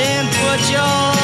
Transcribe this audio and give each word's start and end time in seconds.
Then 0.00 0.24
put 0.32 0.70
your 0.70 1.19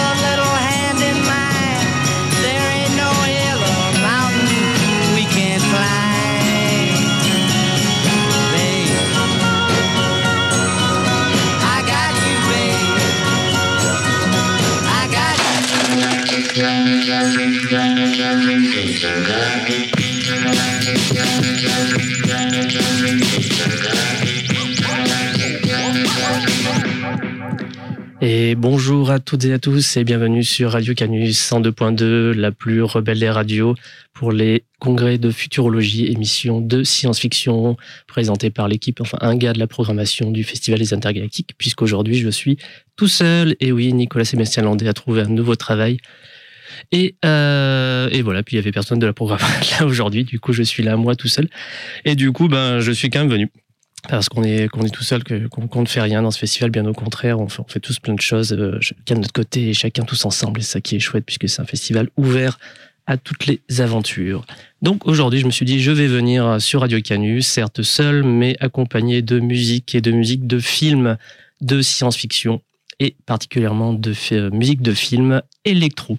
Bonjour 28.55 29.11
à 29.11 29.19
toutes 29.19 29.45
et 29.45 29.53
à 29.53 29.59
tous 29.59 29.97
et 29.97 30.05
bienvenue 30.05 30.45
sur 30.45 30.73
Radio 30.73 30.95
Canus 30.95 31.37
102.2, 31.51 32.33
la 32.33 32.53
plus 32.53 32.83
rebelle 32.83 33.19
des 33.19 33.31
radios 33.31 33.75
pour 34.13 34.31
les 34.31 34.63
congrès 34.79 35.19
de 35.19 35.31
futurologie, 35.31 36.07
émission 36.07 36.61
de 36.61 36.85
science-fiction 36.85 37.77
présentée 38.07 38.51
par 38.51 38.69
l'équipe, 38.69 39.01
enfin 39.01 39.19
un 39.21 39.37
gars 39.37 39.53
de 39.53 39.59
la 39.59 39.67
programmation 39.67 40.31
du 40.31 40.45
Festival 40.45 40.79
des 40.79 40.95
Intergalactiques, 40.95 41.55
puisqu'aujourd'hui 41.59 42.19
je 42.19 42.29
suis 42.29 42.59
tout 42.95 43.09
seul. 43.09 43.57
Et 43.59 43.73
oui, 43.73 43.93
Nicolas 43.93 44.25
Sébastien 44.25 44.63
Landé 44.63 44.87
a 44.87 44.93
trouvé 44.93 45.23
un 45.23 45.29
nouveau 45.29 45.57
travail. 45.57 45.97
Et, 46.93 47.17
euh, 47.25 48.09
et 48.13 48.23
voilà, 48.23 48.43
puis 48.43 48.55
il 48.55 48.59
y 48.59 48.61
avait 48.61 48.73
personne 48.73 48.99
de 48.99 49.07
la 49.07 49.13
programmation 49.13 49.77
là 49.81 49.87
aujourd'hui, 49.87 50.25
du 50.25 50.39
coup 50.39 50.53
je 50.53 50.63
suis 50.63 50.83
là 50.83 50.97
moi 50.97 51.17
tout 51.17 51.29
seul. 51.29 51.49
Et 52.05 52.15
du 52.15 52.31
coup, 52.33 52.49
ben 52.49 52.79
je 52.79 52.93
suis 52.93 53.11
quand 53.11 53.21
même 53.21 53.31
venu 53.31 53.51
parce 54.09 54.29
qu'on 54.29 54.43
est 54.43 54.69
qu'on 54.69 54.85
est 54.85 54.91
tout 54.95 55.05
seul, 55.05 55.23
qu'on 55.25 55.81
ne 55.83 55.87
fait 55.87 56.01
rien 56.01 56.23
dans 56.23 56.31
ce 56.31 56.39
festival. 56.39 56.71
Bien 56.71 56.87
au 56.87 56.93
contraire, 56.93 57.41
on 57.41 57.49
fait, 57.49 57.81
tous 57.81 57.99
plein 57.99 58.15
de 58.15 58.21
choses, 58.21 58.53
euh, 58.53 58.79
chacun 58.81 59.15
de 59.15 59.21
notre 59.21 59.33
côté 59.33 59.69
et 59.69 59.75
chacun 59.75 60.05
tous 60.05 60.25
ensemble. 60.25 60.61
Et 60.61 60.63
ça 60.63 60.81
qui 60.81 60.97
est 60.97 61.01
chouette 61.01 61.25
puisque 61.25 61.49
c'est 61.49 61.63
un 61.63 61.67
festival 61.67 62.09
ouvert 62.17 62.59
à 63.07 63.17
toutes 63.17 63.47
les 63.47 63.61
aventures. 63.81 64.45
Donc 64.83 65.07
aujourd'hui, 65.07 65.41
je 65.41 65.47
me 65.47 65.53
suis 65.53 65.65
dit, 65.65 65.81
je 65.81 65.93
vais 65.93 66.09
venir 66.09 66.61
sur 66.61 66.81
Radio 66.81 67.01
Canus, 67.01 67.47
certes 67.47 67.83
seul, 67.83 68.25
mais 68.25 68.57
accompagné 68.61 69.23
de 69.23 69.39
musique 69.39 69.95
et 69.95 70.01
de 70.01 70.11
musique 70.11 70.47
de 70.47 70.59
films 70.59 71.17
de 71.61 71.83
science-fiction 71.83 72.63
et 72.99 73.15
particulièrement 73.25 73.93
de 73.93 74.13
fi- 74.13 74.51
musique 74.51 74.83
de 74.83 74.93
films 74.93 75.41
électro. 75.65 76.19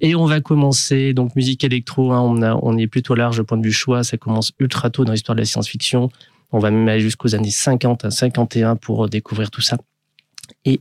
Et 0.00 0.14
on 0.14 0.26
va 0.26 0.40
commencer, 0.40 1.12
donc 1.12 1.34
musique 1.34 1.64
électro, 1.64 2.12
hein, 2.12 2.20
on, 2.20 2.40
on 2.62 2.78
est 2.78 2.86
plutôt 2.86 3.16
large 3.16 3.40
au 3.40 3.44
point 3.44 3.58
de 3.58 3.64
vue 3.64 3.72
choix, 3.72 4.04
ça 4.04 4.16
commence 4.16 4.52
ultra 4.60 4.90
tôt 4.90 5.04
dans 5.04 5.12
l'histoire 5.12 5.34
de 5.34 5.40
la 5.40 5.44
science-fiction. 5.46 6.10
On 6.52 6.58
va 6.58 6.70
même 6.70 6.88
aller 6.88 7.00
jusqu'aux 7.00 7.34
années 7.34 7.50
50 7.50 8.04
à 8.04 8.10
51 8.10 8.76
pour 8.76 9.08
découvrir 9.08 9.50
tout 9.50 9.60
ça. 9.60 9.76
Et 10.64 10.80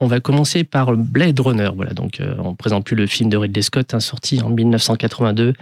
on 0.00 0.06
va 0.06 0.20
commencer 0.20 0.64
par 0.64 0.96
Blade 0.96 1.38
Runner. 1.40 1.70
Voilà, 1.74 1.92
donc 1.92 2.20
euh, 2.20 2.34
on 2.38 2.50
ne 2.50 2.56
présente 2.56 2.84
plus 2.84 2.96
le 2.96 3.06
film 3.06 3.30
de 3.30 3.36
Ridley 3.36 3.62
Scott, 3.62 3.94
hein, 3.94 4.00
sorti 4.00 4.42
en 4.42 4.50
1982, 4.50 5.54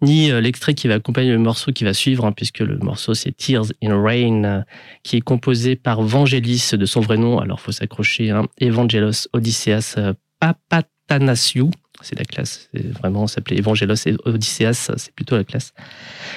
ni 0.00 0.30
euh, 0.30 0.40
l'extrait 0.40 0.74
qui 0.74 0.88
va 0.88 0.94
accompagner 0.94 1.32
le 1.32 1.38
morceau 1.38 1.72
qui 1.72 1.84
va 1.84 1.92
suivre, 1.92 2.24
hein, 2.24 2.32
puisque 2.32 2.60
le 2.60 2.78
morceau 2.78 3.14
c'est 3.14 3.32
Tears 3.32 3.66
in 3.82 4.00
Rain, 4.00 4.44
euh, 4.44 4.62
qui 5.02 5.16
est 5.16 5.20
composé 5.20 5.76
par 5.76 6.02
Vangelis 6.02 6.70
de 6.72 6.86
son 6.86 7.00
vrai 7.00 7.16
nom. 7.16 7.38
Alors 7.38 7.60
faut 7.60 7.72
s'accrocher, 7.72 8.30
hein, 8.30 8.46
Evangelos 8.60 9.28
Odysseas 9.32 9.94
euh, 9.98 10.14
Papatanasiou. 10.40 11.70
C'est 12.04 12.18
la 12.18 12.24
classe, 12.24 12.68
vraiment 12.74 13.26
s'appelait 13.26 13.58
Evangelos 13.58 14.06
et 14.06 14.14
Odysseas, 14.24 14.92
c'est 14.96 15.12
plutôt 15.14 15.36
la 15.36 15.44
classe 15.44 15.72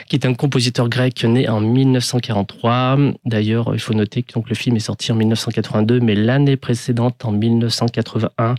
qui 0.08 0.16
est 0.16 0.26
un 0.26 0.34
compositeur 0.34 0.90
grec 0.90 1.24
né 1.24 1.48
en 1.50 1.60
1943. 1.60 2.98
D'ailleurs, 3.26 3.74
il 3.74 3.80
faut 3.80 3.94
noter 3.94 4.24
que 4.24 4.34
donc, 4.34 4.50
le 4.50 4.56
film 4.56 4.76
est 4.76 4.82
sorti 4.82 5.12
en 5.12 5.16
1982, 5.16 6.00
mais 6.00 6.16
l'année 6.16 6.58
précédente, 6.58 7.26
en 7.26 7.32
1981, 7.32 8.56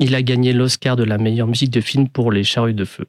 il 0.00 0.14
a 0.14 0.22
gagné 0.22 0.52
l'Oscar 0.52 0.96
de 0.96 1.04
la 1.04 1.18
meilleure 1.18 1.46
musique 1.46 1.70
de 1.70 1.80
film 1.80 2.08
pour 2.08 2.32
Les 2.32 2.44
Charrues 2.44 2.74
de 2.74 2.84
Feu. 2.84 3.06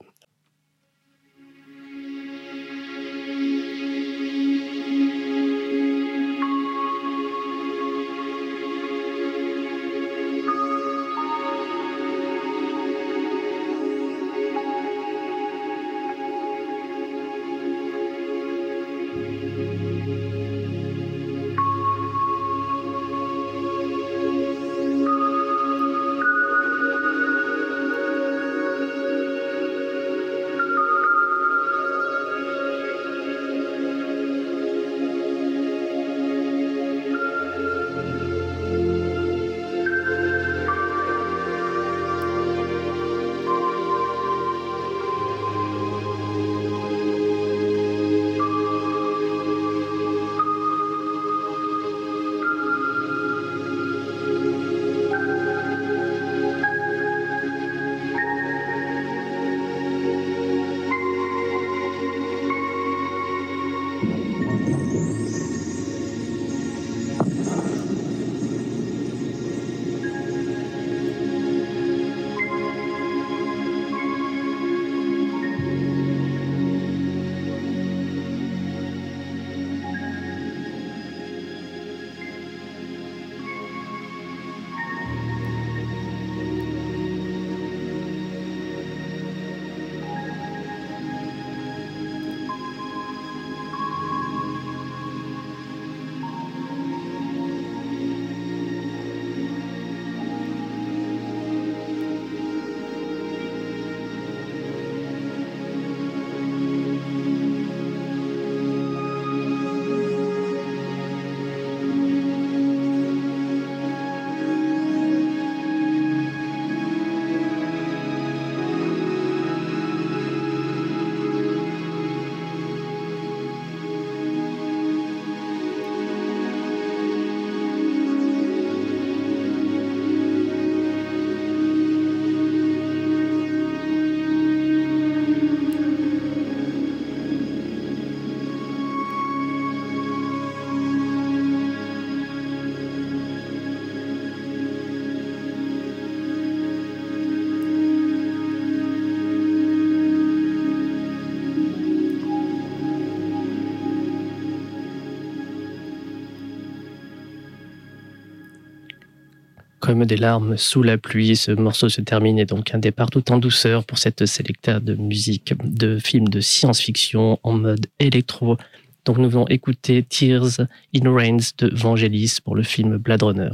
Comme 159.90 160.06
des 160.06 160.18
larmes 160.18 160.56
sous 160.56 160.84
la 160.84 161.00
pluie, 161.00 161.36
ce 161.36 161.52
morceau 161.52 161.90
se 161.90 162.00
termine 162.00 162.38
et 162.38 162.46
donc 162.46 162.76
un 162.76 162.78
départ 162.78 163.10
tout 163.10 163.32
en 163.32 163.40
douceur 163.40 163.84
pour 163.84 163.98
cette 163.98 164.28
sélecta 164.28 164.80
de 164.80 164.94
musique, 164.94 165.56
de 165.64 165.98
films 165.98 166.28
de 166.28 166.42
science-fiction 166.42 167.40
en 167.42 167.54
mode 167.54 167.88
électro 167.98 168.58
Donc 169.06 169.18
nous 169.18 169.28
venons 169.28 169.48
écouter 169.48 170.04
Tears 170.04 170.60
in 170.96 171.12
Rains 171.12 171.54
de 171.58 171.76
Vangelis 171.76 172.38
pour 172.46 172.56
le 172.56 172.62
film 172.62 172.98
Blade 172.98 173.24
Runner. 173.24 173.50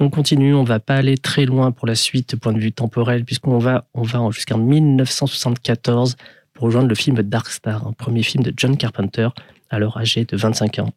On 0.00 0.08
continue, 0.08 0.54
on 0.54 0.64
va 0.64 0.80
pas 0.80 0.94
aller 0.94 1.18
très 1.18 1.44
loin 1.44 1.70
pour 1.70 1.86
la 1.86 1.96
suite, 1.96 2.36
point 2.36 2.54
de 2.54 2.60
vue 2.60 2.72
temporel, 2.72 3.26
puisqu'on 3.26 3.58
va, 3.58 3.84
on 3.92 4.04
va 4.04 4.26
jusqu'en 4.30 4.56
1974 4.56 6.16
pour 6.54 6.64
rejoindre 6.64 6.88
le 6.88 6.94
film 6.94 7.20
Dark 7.20 7.48
Star, 7.50 7.86
un 7.86 7.92
premier 7.92 8.22
film 8.22 8.42
de 8.42 8.54
John 8.56 8.78
Carpenter, 8.78 9.28
alors 9.68 9.98
âgé 9.98 10.24
de 10.24 10.34
25 10.34 10.78
ans. 10.78 10.92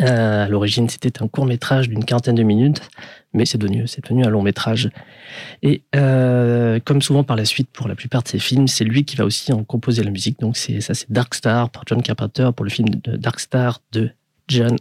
Euh, 0.00 0.44
à 0.44 0.48
l'origine, 0.48 0.88
c'était 0.88 1.22
un 1.22 1.28
court 1.28 1.46
métrage 1.46 1.88
d'une 1.88 2.04
quarantaine 2.04 2.34
de 2.34 2.42
minutes, 2.42 2.82
mais 3.32 3.46
c'est 3.46 3.56
devenu, 3.56 3.84
devenu 4.02 4.24
un 4.24 4.28
long 4.28 4.42
métrage. 4.42 4.90
Et 5.62 5.82
euh, 5.96 6.78
comme 6.84 7.00
souvent 7.00 7.24
par 7.24 7.36
la 7.36 7.46
suite 7.46 7.70
pour 7.72 7.88
la 7.88 7.94
plupart 7.94 8.22
de 8.22 8.28
ses 8.28 8.38
films, 8.38 8.68
c'est 8.68 8.84
lui 8.84 9.04
qui 9.04 9.16
va 9.16 9.24
aussi 9.24 9.52
en 9.52 9.64
composer 9.64 10.02
la 10.02 10.10
musique. 10.10 10.40
Donc 10.40 10.56
c'est 10.56 10.80
ça, 10.80 10.92
c'est 10.92 11.10
Dark 11.10 11.34
Star 11.34 11.70
par 11.70 11.84
John 11.86 12.02
Carpenter 12.02 12.50
pour 12.54 12.64
le 12.64 12.70
film 12.70 12.88
Dark 13.06 13.40
Star 13.40 13.80
de 13.92 14.10
John 14.46 14.76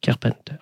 Carpenter. 0.00 0.56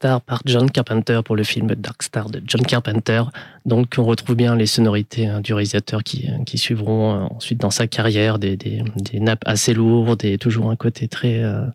Par 0.00 0.40
John 0.46 0.70
Carpenter 0.70 1.20
pour 1.22 1.36
le 1.36 1.42
film 1.42 1.74
Dark 1.74 2.02
Star 2.02 2.30
de 2.30 2.42
John 2.46 2.62
Carpenter. 2.62 3.22
Donc 3.66 3.96
on 3.98 4.04
retrouve 4.04 4.34
bien 4.34 4.56
les 4.56 4.64
sonorités 4.64 5.26
hein, 5.26 5.42
du 5.42 5.52
réalisateur 5.52 6.02
qui, 6.02 6.26
qui 6.46 6.56
suivront 6.56 7.12
euh, 7.12 7.26
ensuite 7.30 7.60
dans 7.60 7.70
sa 7.70 7.86
carrière 7.86 8.38
des, 8.38 8.56
des, 8.56 8.82
des, 8.96 9.20
nappes 9.20 9.42
assez 9.44 9.74
lourdes 9.74 10.24
et 10.24 10.38
toujours 10.38 10.70
un 10.70 10.76
côté 10.76 11.06
très, 11.06 11.42
euh, 11.42 11.66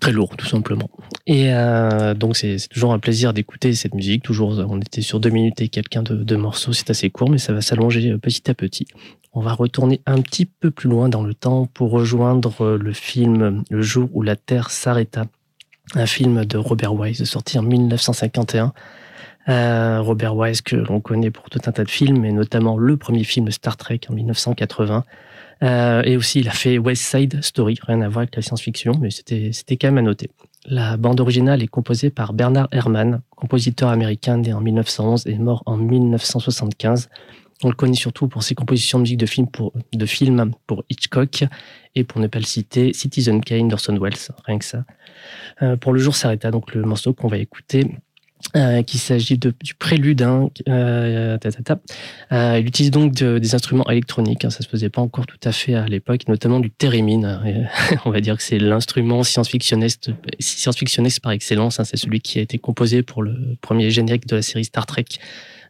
très 0.00 0.12
lourd 0.12 0.36
tout 0.36 0.44
simplement. 0.44 0.90
Et 1.26 1.54
euh, 1.54 2.12
donc 2.12 2.36
c'est 2.36 2.58
toujours 2.68 2.92
un 2.92 2.98
plaisir 2.98 3.32
d'écouter 3.32 3.72
cette 3.72 3.94
musique. 3.94 4.22
Toujours, 4.22 4.62
on 4.68 4.78
était 4.80 5.00
sur 5.00 5.18
deux 5.18 5.30
minutes 5.30 5.62
et 5.62 5.70
quelqu'un 5.70 6.02
de 6.02 6.36
morceaux, 6.36 6.74
c'est 6.74 6.90
assez 6.90 7.08
court, 7.08 7.30
mais 7.30 7.38
ça 7.38 7.54
va 7.54 7.62
s'allonger 7.62 8.18
petit 8.18 8.50
à 8.50 8.54
petit. 8.54 8.86
On 9.32 9.40
va 9.40 9.54
retourner 9.54 10.02
un 10.04 10.20
petit 10.20 10.44
peu 10.44 10.70
plus 10.70 10.90
loin 10.90 11.08
dans 11.08 11.22
le 11.22 11.32
temps 11.32 11.66
pour 11.72 11.90
rejoindre 11.90 12.76
le 12.76 12.92
film 12.92 13.64
Le 13.70 13.80
jour 13.80 14.10
où 14.12 14.20
la 14.20 14.36
Terre 14.36 14.70
s'arrêta 14.70 15.24
un 15.94 16.06
film 16.06 16.44
de 16.44 16.58
Robert 16.58 16.94
Wise 16.94 17.24
sorti 17.24 17.58
en 17.58 17.62
1951. 17.62 18.72
Euh, 19.48 20.00
Robert 20.00 20.34
Wise 20.36 20.62
que 20.62 20.76
l'on 20.76 21.00
connaît 21.00 21.30
pour 21.30 21.50
tout 21.50 21.60
un 21.66 21.72
tas 21.72 21.84
de 21.84 21.90
films, 21.90 22.24
et 22.24 22.32
notamment 22.32 22.78
le 22.78 22.96
premier 22.96 23.24
film 23.24 23.50
Star 23.50 23.76
Trek 23.76 24.00
en 24.08 24.14
1980. 24.14 25.04
Euh, 25.62 26.02
et 26.04 26.16
aussi, 26.16 26.40
il 26.40 26.48
a 26.48 26.52
fait 26.52 26.78
West 26.78 27.02
Side 27.02 27.42
Story, 27.42 27.78
rien 27.86 28.00
à 28.00 28.08
voir 28.08 28.22
avec 28.22 28.36
la 28.36 28.42
science-fiction, 28.42 28.94
mais 29.00 29.10
c'était 29.10 29.50
c'était 29.52 29.76
quand 29.76 29.88
même 29.88 29.98
à 29.98 30.02
noter. 30.02 30.30
La 30.66 30.96
bande 30.96 31.20
originale 31.20 31.62
est 31.62 31.68
composée 31.68 32.10
par 32.10 32.32
Bernard 32.32 32.68
Herrmann, 32.72 33.20
compositeur 33.30 33.90
américain 33.90 34.38
né 34.38 34.52
en 34.54 34.60
1911 34.60 35.26
et 35.26 35.36
mort 35.36 35.62
en 35.66 35.76
1975. 35.76 37.10
On 37.64 37.68
le 37.68 37.74
connaît 37.74 37.94
surtout 37.94 38.28
pour 38.28 38.42
ses 38.42 38.54
compositions 38.54 38.98
de 38.98 39.02
musique 39.02 39.18
de 39.18 39.26
films 39.26 39.48
pour, 39.48 39.72
de 39.92 40.06
films 40.06 40.52
pour 40.66 40.84
Hitchcock 40.90 41.44
et 41.94 42.04
pour 42.04 42.20
ne 42.20 42.26
pas 42.26 42.38
le 42.38 42.44
citer, 42.44 42.92
Citizen 42.92 43.40
Kane 43.40 43.68
d'Orson 43.68 43.98
Welles, 44.00 44.14
rien 44.44 44.58
que 44.58 44.64
ça. 44.64 44.84
Euh, 45.62 45.76
pour 45.76 45.92
le 45.92 45.98
jour 45.98 46.14
s'arrêta, 46.14 46.50
donc 46.50 46.74
le 46.74 46.82
morceau 46.82 47.14
qu'on 47.14 47.28
va 47.28 47.38
écouter, 47.38 47.90
euh, 48.56 48.82
s'agit 48.86 49.38
du 49.38 49.74
prélude. 49.78 50.22
Hein, 50.22 50.48
euh, 50.68 51.36
euh, 52.32 52.58
il 52.60 52.66
utilise 52.66 52.90
donc 52.90 53.12
de, 53.12 53.38
des 53.38 53.54
instruments 53.54 53.88
électroniques. 53.90 54.44
Hein, 54.44 54.50
ça 54.50 54.62
se 54.62 54.68
faisait 54.68 54.90
pas 54.90 55.00
encore 55.00 55.26
tout 55.26 55.40
à 55.42 55.50
fait 55.50 55.74
à 55.74 55.86
l'époque, 55.86 56.28
notamment 56.28 56.60
du 56.60 56.70
theremin. 56.70 57.24
Hein, 57.24 57.64
on 58.04 58.10
va 58.10 58.20
dire 58.20 58.36
que 58.36 58.42
c'est 58.42 58.58
l'instrument 58.58 59.22
science-fictionniste, 59.24 60.10
science-fictionniste 60.38 61.20
par 61.20 61.32
excellence. 61.32 61.80
Hein, 61.80 61.84
c'est 61.84 61.96
celui 61.96 62.20
qui 62.20 62.38
a 62.38 62.42
été 62.42 62.58
composé 62.58 63.02
pour 63.02 63.22
le 63.22 63.56
premier 63.60 63.90
générique 63.90 64.26
de 64.26 64.36
la 64.36 64.42
série 64.42 64.64
Star 64.64 64.86
Trek. 64.86 65.06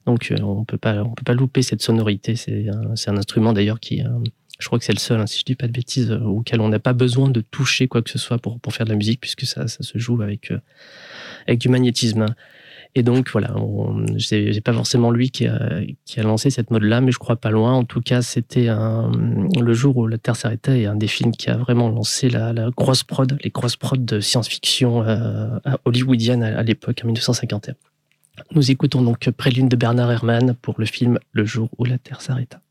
Donc 0.07 0.31
euh, 0.31 0.37
on 0.43 0.65
peut 0.65 0.79
pas, 0.79 1.03
on 1.03 1.11
peut 1.11 1.25
pas 1.25 1.35
louper 1.35 1.63
cette 1.63 1.83
sonorité. 1.83 2.37
C'est 2.37 2.67
un, 2.69 3.17
instrument 3.17 3.53
d'ailleurs 3.53 3.81
qui, 3.81 4.03
euh, 4.03 4.09
je 4.59 4.67
crois 4.67 4.79
que 4.79 4.85
c'est 4.85 4.93
le 4.93 4.99
seul, 4.99 5.21
hein, 5.21 5.27
si 5.27 5.41
je 5.41 5.45
dis 5.45 5.55
pas 5.55 5.67
de 5.67 5.73
bêtises, 5.73 6.11
euh, 6.11 6.21
auquel 6.21 6.61
on 6.61 6.69
n'a 6.69 6.79
pas 6.79 6.93
besoin 6.93 7.31
de 7.31 7.41
toucher 7.41 7.89
quoi 7.89 8.03
que 8.03 8.11
ce 8.11 8.19
soit 8.19 8.39
pour, 8.39 8.59
faire 8.71 8.85
de 8.85 8.91
la 8.91 8.97
musique, 8.97 9.21
puisque 9.21 9.47
ça, 9.47 9.67
se 9.69 9.99
joue 9.99 10.21
avec, 10.23 10.53
avec 11.47 11.61
du 11.61 11.69
magnétisme. 11.69 12.27
Et 12.97 13.03
donc 13.03 13.29
voilà, 13.33 13.53
c'est 14.21 14.61
pas 14.61 14.73
forcément 14.73 15.11
lui 15.11 15.31
qui 15.31 15.49
a, 15.49 15.83
lancé 16.19 16.51
cette 16.51 16.71
mode-là, 16.71 17.01
mais 17.01 17.11
je 17.11 17.19
crois 17.19 17.35
pas 17.35 17.51
loin. 17.51 17.73
En 17.73 17.83
tout 17.83 18.01
cas, 18.01 18.23
c'était 18.23 18.69
le 18.69 19.75
jour 19.75 19.97
où 19.97 20.07
la 20.07 20.17
Terre 20.17 20.37
s'arrêtait 20.37 20.83
et 20.83 20.87
un 20.87 20.95
des 20.95 21.09
films 21.09 21.33
qui 21.33 21.51
a 21.51 21.57
vraiment 21.57 21.89
lancé 21.89 22.31
la, 22.31 22.53
la 22.53 22.71
grosse 22.71 23.03
prod, 23.03 23.37
les 23.43 23.51
grosses 23.51 23.75
prod 23.75 24.05
de 24.05 24.21
science-fiction 24.21 25.05
hollywoodienne 25.85 26.45
à, 26.45 26.57
à 26.57 26.63
l'époque, 26.63 27.01
en 27.03 27.07
1951. 27.07 27.75
Nous 28.53 28.71
écoutons 28.71 29.03
donc 29.03 29.31
Prélude 29.31 29.69
de 29.69 29.77
Bernard 29.77 30.11
Herrmann 30.11 30.55
pour 30.55 30.75
le 30.79 30.87
film 30.87 31.19
Le 31.33 31.45
jour 31.45 31.69
où 31.79 31.85
la 31.85 31.99
Terre 31.99 32.21
s'arrêta. 32.21 32.64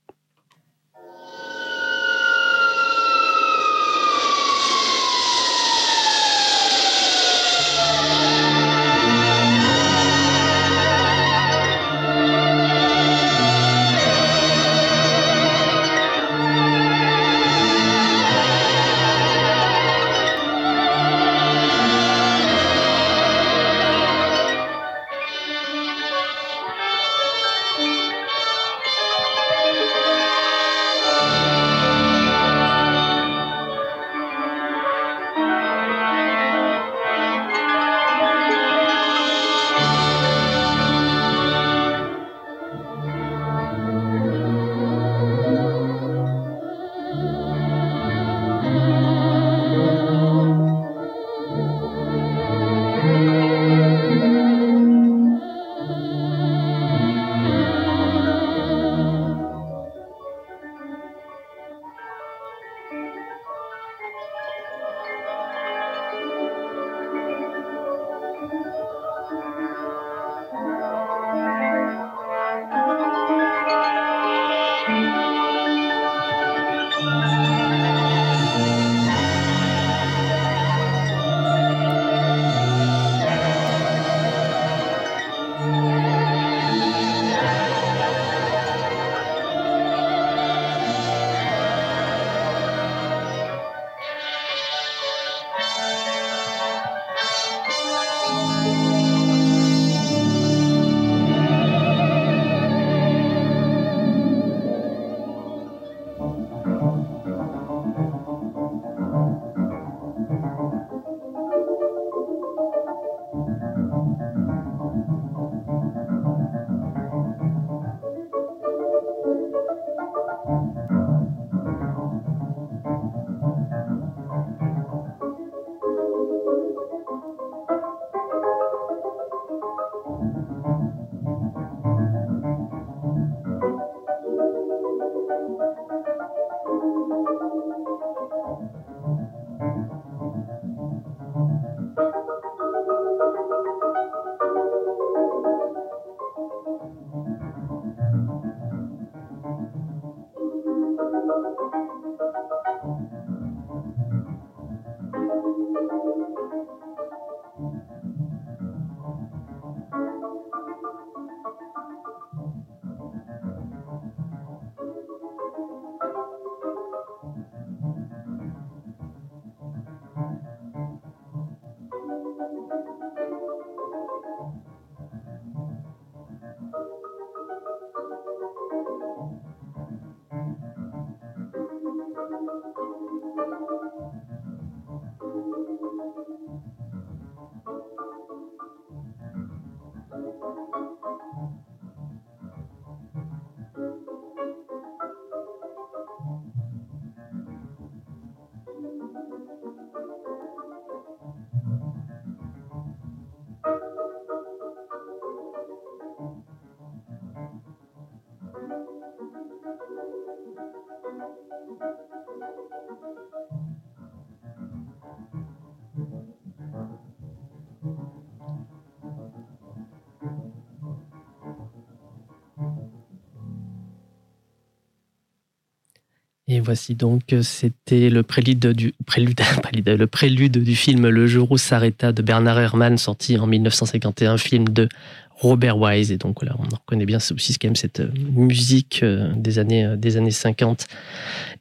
Et 226.53 226.59
voici 226.59 226.93
donc, 226.93 227.33
c'était 227.41 228.11
le 228.11 228.21
prélude 228.21 228.67
du, 228.67 228.93
prélude, 229.07 229.41
le 229.87 230.05
prélude 230.05 230.59
du 230.59 230.75
film 230.75 231.09
Le 231.09 231.25
jour 231.25 231.51
où 231.51 231.57
s'arrêta 231.57 232.11
de 232.11 232.21
Bernard 232.21 232.59
Herrmann, 232.59 232.99
sorti 232.99 233.39
en 233.39 233.47
1951, 233.47 234.37
film 234.37 234.65
de 234.69 234.87
Robert 235.31 235.79
Wise. 235.79 236.11
Et 236.11 236.17
donc 236.17 236.43
là, 236.43 236.55
on 236.59 236.63
reconnaît 236.63 237.07
bien 237.07 237.17
aussi 237.17 237.57
quand 237.57 237.69
même 237.69 237.75
cette 237.75 238.01
euh, 238.01 238.11
musique 238.35 239.01
euh, 239.01 239.31
des 239.35 239.57
années, 239.57 239.83
euh, 239.83 239.95
des 239.95 240.15
années 240.15 240.29
50. 240.29 240.85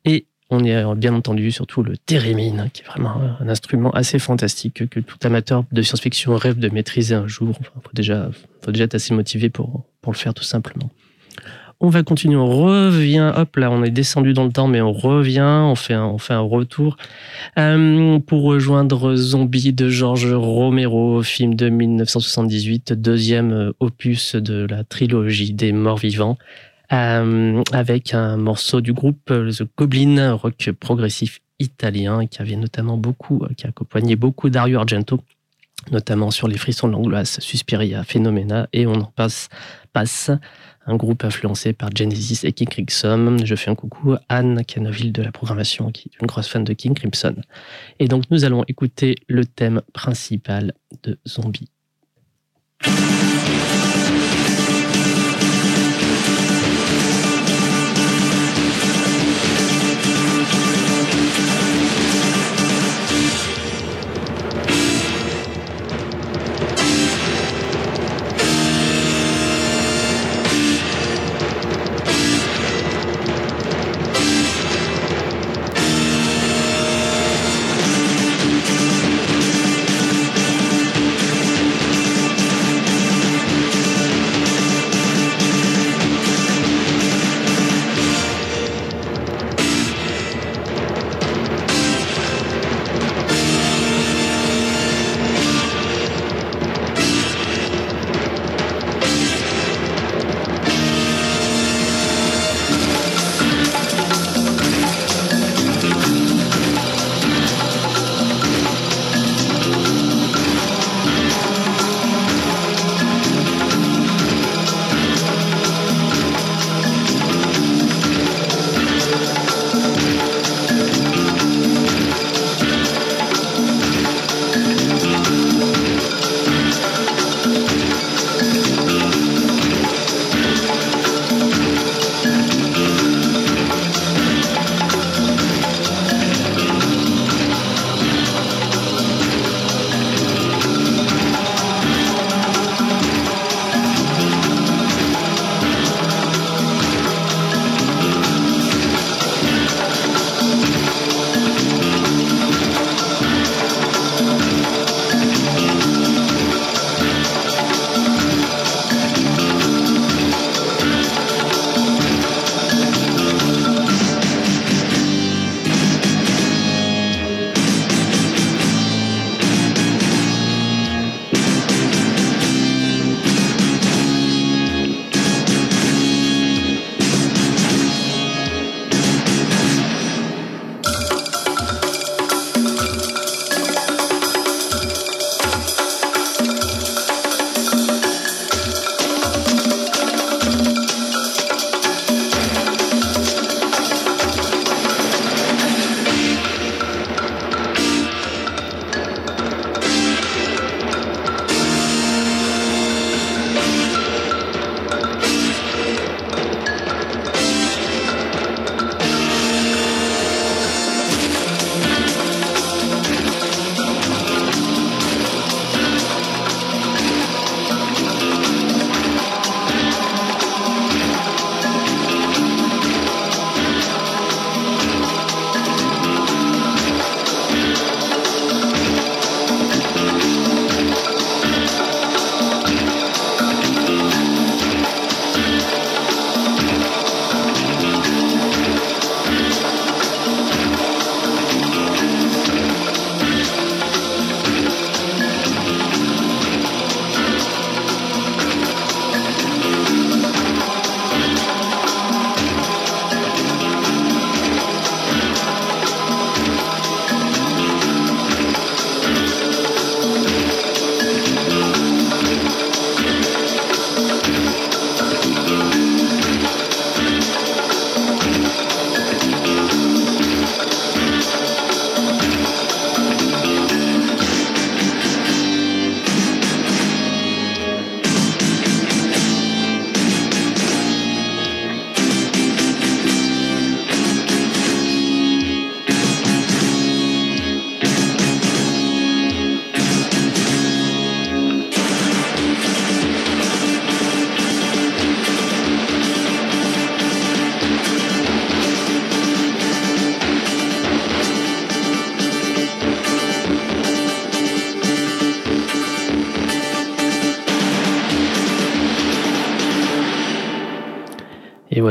Et 0.05 0.27
on 0.51 0.63
est 0.63 0.95
bien 0.97 1.15
entendu 1.15 1.51
surtout 1.51 1.83
le 1.83 1.97
thérémine, 1.97 2.61
hein, 2.61 2.69
qui 2.71 2.83
est 2.83 2.85
vraiment 2.85 3.19
un 3.41 3.49
instrument 3.49 3.93
assez 3.93 4.19
fantastique 4.19 4.87
que 4.91 5.01
tout 5.01 5.17
amateur 5.23 5.65
de 5.73 5.81
science-fiction 5.81 6.37
rêve 6.37 6.59
de 6.59 6.69
maîtriser 6.69 7.15
un 7.15 7.27
jour. 7.27 7.57
Il 7.59 7.81
faut 7.83 7.91
déjà, 7.95 8.31
faut 8.63 8.71
déjà 8.71 8.85
être 8.85 8.95
assez 8.95 9.15
motivé 9.15 9.49
pour, 9.49 9.87
pour 10.03 10.13
le 10.13 10.19
faire 10.19 10.35
tout 10.35 10.45
simplement. 10.45 10.91
On 11.85 11.89
va 11.89 12.05
continuer, 12.05 12.37
on 12.37 12.47
revient, 12.47 13.33
hop 13.35 13.57
là, 13.57 13.69
on 13.69 13.83
est 13.83 13.91
descendu 13.91 14.35
dans 14.35 14.45
le 14.45 14.53
temps, 14.53 14.69
mais 14.69 14.81
on 14.81 14.93
revient, 14.93 15.41
on 15.65 15.75
fait 15.75 15.95
un, 15.95 16.15
un 16.29 16.39
retour 16.39 16.97
euh, 17.59 18.21
pour 18.21 18.45
rejoindre 18.45 19.17
Zombie 19.17 19.73
de 19.73 19.89
George 19.89 20.33
Romero, 20.33 21.25
film 21.25 21.57
de 21.57 21.69
1978, 21.71 22.93
deuxième 22.93 23.53
euh, 23.53 23.73
opus 23.81 24.37
de 24.37 24.65
la 24.71 24.85
trilogie 24.85 25.55
des 25.55 25.73
morts 25.73 25.99
vivants, 25.99 26.39
euh, 26.93 27.65
avec 27.73 28.15
un 28.15 28.37
morceau 28.37 28.81
du 28.81 28.93
groupe 28.93 29.27
The 29.27 29.65
Goblin, 29.77 30.35
rock 30.35 30.71
progressif 30.79 31.41
italien, 31.59 32.29
qui 32.29 32.41
avait 32.41 32.55
notamment 32.55 32.97
beaucoup, 32.97 33.45
qui 33.57 33.67
a 33.67 33.71
accompagné 33.71 34.15
beaucoup 34.15 34.51
Dario 34.51 34.79
Argento 34.79 35.19
notamment 35.91 36.31
sur 36.31 36.47
les 36.47 36.59
frissons 36.59 36.87
de 36.87 36.93
l'angoisse, 36.93 37.41
Suspiria, 37.41 38.05
Phenomena, 38.05 38.69
et 38.73 38.87
on 38.87 38.95
en 38.95 39.13
passe, 39.17 39.49
passe 39.93 40.31
un 40.87 40.97
groupe 40.97 41.25
influencé 41.25 41.73
par 41.73 41.91
Genesis 41.95 42.41
et 42.45 42.53
King 42.53 42.69
Crimson. 42.69 43.37
Je 43.45 43.55
fais 43.55 43.71
un 43.71 43.75
coucou 43.75 44.15
à 44.15 44.21
Anne 44.29 44.65
Canoville 44.65 45.13
de 45.13 45.23
la 45.23 45.33
programmation, 45.33 45.91
qui 45.91 46.09
est 46.09 46.21
une 46.21 46.27
grosse 46.27 46.49
fan 46.49 46.65
de 46.65 46.73
King 46.73 46.95
Crimson. 46.95 47.37
Et 47.99 48.09
donc 48.09 48.25
nous 48.31 48.45
allons 48.45 48.65
écouter 48.69 49.17
le 49.29 49.45
thème 49.45 49.83
principal 49.93 50.75
de 51.03 51.19
Zombie. 51.27 51.71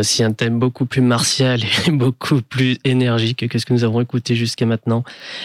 Voici 0.01 0.23
un 0.23 0.33
thème 0.33 0.57
beaucoup 0.57 0.87
plus 0.87 1.01
martial 1.01 1.59
et 1.87 1.91
beaucoup 1.91 2.41
plus 2.41 2.79
énergique 2.83 3.47
que 3.47 3.59
ce 3.59 3.67
que 3.67 3.73
nous 3.73 3.83
avons 3.83 4.01
écouté 4.01 4.33
jusqu'à 4.33 4.65
maintenant. 4.65 5.03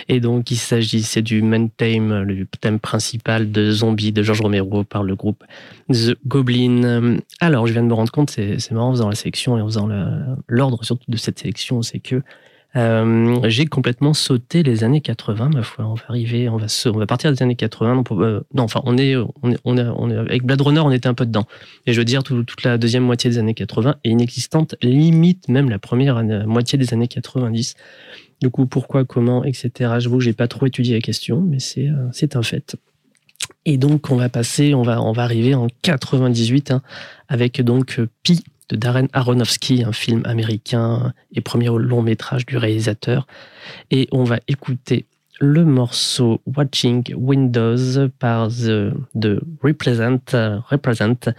Et 0.08 0.18
donc, 0.18 0.50
il 0.50 0.56
s'agissait 0.56 1.20
du 1.20 1.42
main 1.42 1.66
theme, 1.68 2.22
le 2.22 2.46
thème 2.46 2.80
principal 2.80 3.52
de 3.52 3.70
Zombie 3.70 4.12
de 4.12 4.22
George 4.22 4.40
Romero 4.40 4.82
par 4.82 5.02
le 5.02 5.14
groupe 5.14 5.44
The 5.92 6.16
Goblin. 6.26 7.18
Alors, 7.38 7.66
je 7.66 7.74
viens 7.74 7.82
de 7.82 7.88
me 7.88 7.92
rendre 7.92 8.10
compte, 8.10 8.30
c'est 8.30 8.70
marrant 8.70 8.88
en 8.88 8.92
faisant 8.92 9.10
la 9.10 9.14
sélection 9.14 9.58
et 9.58 9.60
en 9.60 9.66
faisant 9.66 9.90
l'ordre 10.48 10.82
surtout 10.84 11.10
de 11.10 11.18
cette 11.18 11.38
sélection, 11.38 11.82
c'est 11.82 11.98
que 11.98 12.22
Euh, 12.76 13.40
j'ai 13.48 13.64
complètement 13.66 14.12
sauté 14.12 14.62
les 14.62 14.84
années 14.84 15.00
80, 15.00 15.50
ma 15.54 15.62
foi. 15.62 15.86
On 15.86 15.94
va 15.94 16.02
arriver, 16.08 16.48
on 16.48 16.58
va, 16.58 17.06
partir 17.06 17.32
des 17.32 17.42
années 17.42 17.56
80. 17.56 17.94
Non, 17.94 18.04
euh, 18.22 18.40
non, 18.54 18.64
enfin, 18.64 18.82
on 18.84 18.98
est, 18.98 19.14
avec 19.14 20.44
Blade 20.44 20.60
Runner, 20.60 20.80
on 20.80 20.90
était 20.90 21.08
un 21.08 21.14
peu 21.14 21.24
dedans. 21.24 21.46
Et 21.86 21.92
je 21.92 21.98
veux 21.98 22.04
dire, 22.04 22.22
toute 22.22 22.62
la 22.64 22.76
deuxième 22.76 23.04
moitié 23.04 23.30
des 23.30 23.38
années 23.38 23.54
80 23.54 23.96
est 24.04 24.10
inexistante, 24.10 24.74
limite 24.82 25.48
même 25.48 25.70
la 25.70 25.78
première 25.78 26.22
moitié 26.46 26.78
des 26.78 26.92
années 26.92 27.08
90. 27.08 27.74
Du 28.42 28.50
coup, 28.50 28.66
pourquoi, 28.66 29.04
comment, 29.06 29.44
etc. 29.44 29.94
Je 29.98 30.08
vous, 30.10 30.20
j'ai 30.20 30.34
pas 30.34 30.48
trop 30.48 30.66
étudié 30.66 30.94
la 30.94 31.00
question, 31.00 31.40
mais 31.40 31.58
c'est, 31.58 31.88
euh, 31.88 32.28
un 32.34 32.42
fait. 32.42 32.76
Et 33.64 33.78
donc, 33.78 34.10
on 34.10 34.16
va 34.16 34.28
passer, 34.28 34.74
on 34.74 34.82
va, 34.82 35.00
on 35.00 35.12
va 35.12 35.22
arriver 35.22 35.54
en 35.54 35.68
98 35.82 36.70
hein, 36.70 36.82
avec 37.28 37.62
donc 37.62 38.00
Pi 38.22 38.44
de 38.68 38.76
Darren 38.76 39.09
Aronofsky, 39.12 39.85
un 39.85 39.92
film 39.92 40.22
américain 40.24 41.12
et 41.33 41.40
premier 41.40 41.68
long 41.68 42.02
métrage 42.02 42.46
du 42.46 42.57
réalisateur. 42.57 43.26
Et 43.90 44.09
on 44.12 44.24
va 44.24 44.40
écouter 44.48 45.07
le 45.40 45.64
morceau 45.64 46.40
Watching 46.46 47.14
Windows 47.14 48.09
par 48.18 48.48
The, 48.48 49.40
Represent, 49.62 50.62
Represent, 50.68 51.33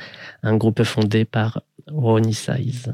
un 0.43 0.57
groupe 0.57 0.83
fondé 0.83 1.25
par 1.25 1.61
Ronnie 1.87 2.33
Size. 2.33 2.91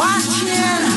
watching. 0.00 0.89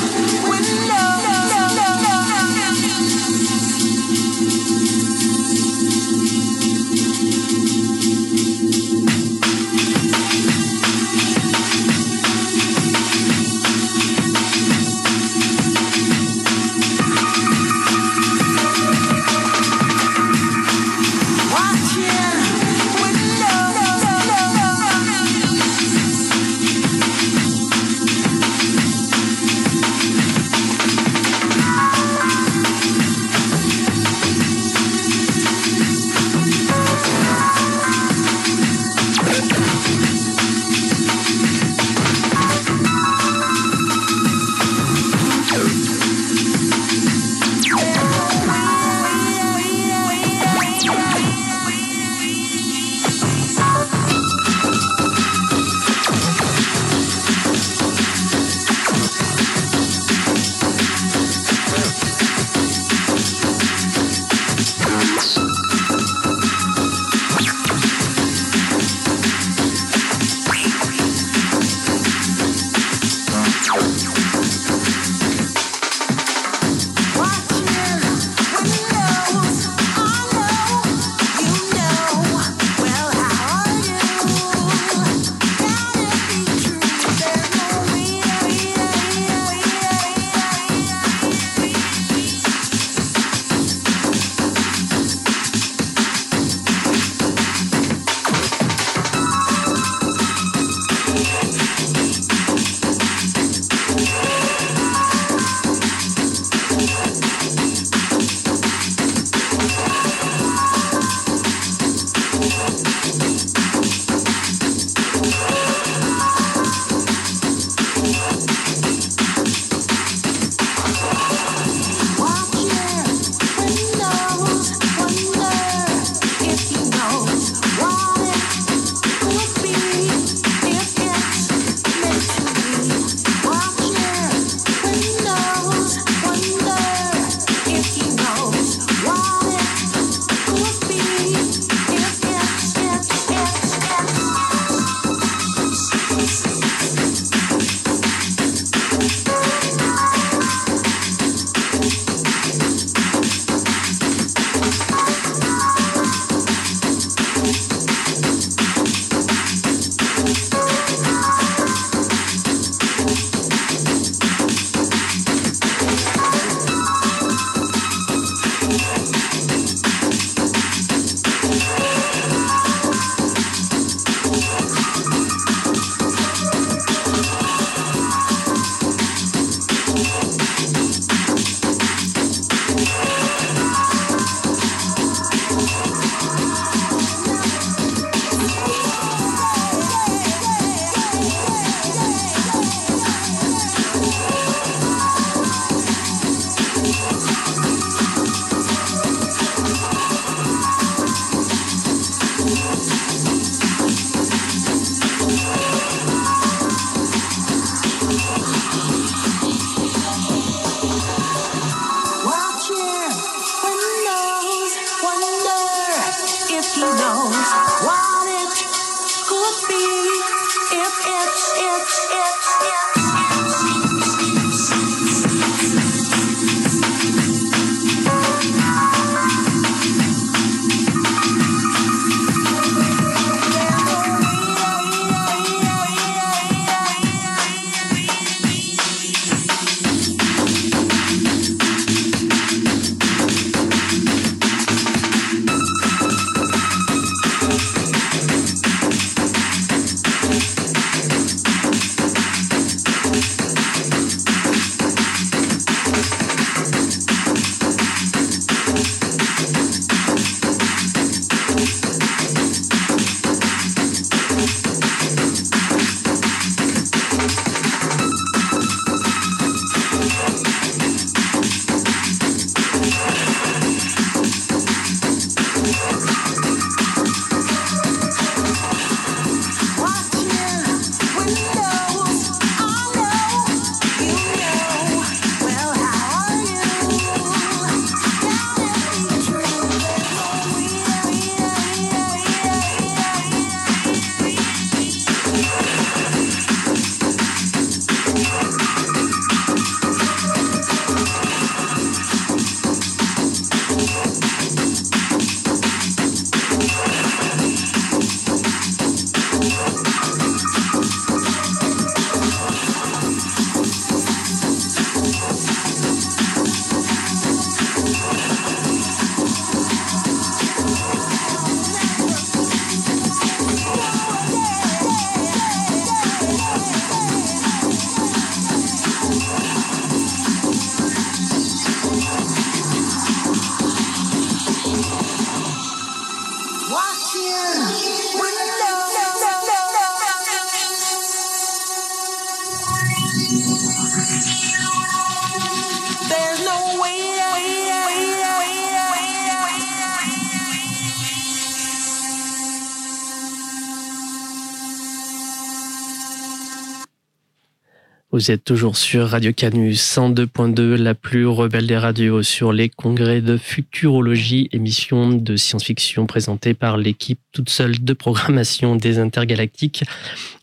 Vous 358.14 358.30
êtes 358.30 358.44
toujours 358.44 358.78
sur 358.78 359.08
Radio 359.08 359.34
Canus 359.34 359.82
102.2, 359.98 360.76
la 360.76 360.94
plus 360.94 361.26
rebelle 361.26 361.66
des 361.66 361.80
radios 361.80 362.22
sur 362.22 362.54
les 362.54 362.70
congrès 362.70 363.22
de 363.22 363.38
futurologie, 363.38 364.50
émission 364.52 365.10
de 365.10 365.36
science-fiction 365.36 366.06
présentée 366.06 366.54
par 366.54 366.78
l'équipe 366.78 367.20
toute 367.32 367.50
seule 367.50 367.84
de 367.84 367.94
programmation 367.94 368.76
des 368.76 369.00
intergalactiques, 369.00 369.84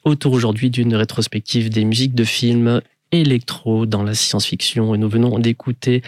autour 0.02 0.32
aujourd'hui 0.32 0.70
d'une 0.70 0.96
rétrospective 0.96 1.70
des 1.70 1.84
musiques 1.84 2.16
de 2.16 2.24
films 2.24 2.80
électro 3.12 3.86
dans 3.86 4.02
la 4.02 4.14
science-fiction. 4.14 4.92
Et 4.96 4.98
nous 4.98 5.08
venons 5.08 5.38
d'écouter 5.38 6.02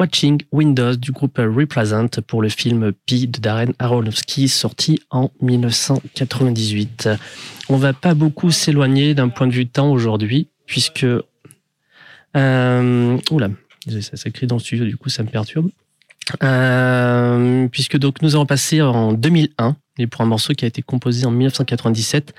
Watching 0.00 0.40
Windows 0.50 0.96
du 0.96 1.12
groupe 1.12 1.38
Represent 1.38 2.08
pour 2.26 2.42
le 2.42 2.48
film 2.48 2.90
Pi 3.06 3.28
de 3.28 3.38
Darren 3.38 3.72
Aronofsky 3.78 4.48
sorti 4.48 4.98
en 5.10 5.30
1998. 5.42 7.08
On 7.68 7.76
va 7.76 7.92
pas 7.92 8.14
beaucoup 8.14 8.50
s'éloigner 8.50 9.14
d'un 9.14 9.28
point 9.28 9.46
de 9.46 9.52
vue 9.52 9.68
temps 9.68 9.92
aujourd'hui 9.92 10.48
puisque 10.66 11.06
euh, 12.36 13.18
oula, 13.30 13.50
ça 14.00 14.16
s'écrit 14.16 14.46
dans 14.46 14.56
le 14.56 14.60
studio, 14.60 14.84
du 14.84 14.96
coup 14.96 15.08
ça 15.08 15.22
me 15.22 15.28
perturbe. 15.28 15.70
Euh, 16.42 17.66
puisque 17.68 17.96
donc 17.98 18.22
nous 18.22 18.36
allons 18.36 18.46
passer 18.46 18.80
en 18.80 19.12
2001 19.12 19.76
et 19.98 20.06
pour 20.06 20.20
un 20.20 20.26
morceau 20.26 20.54
qui 20.54 20.64
a 20.64 20.68
été 20.68 20.80
composé 20.80 21.26
en 21.26 21.32
1997 21.32 22.32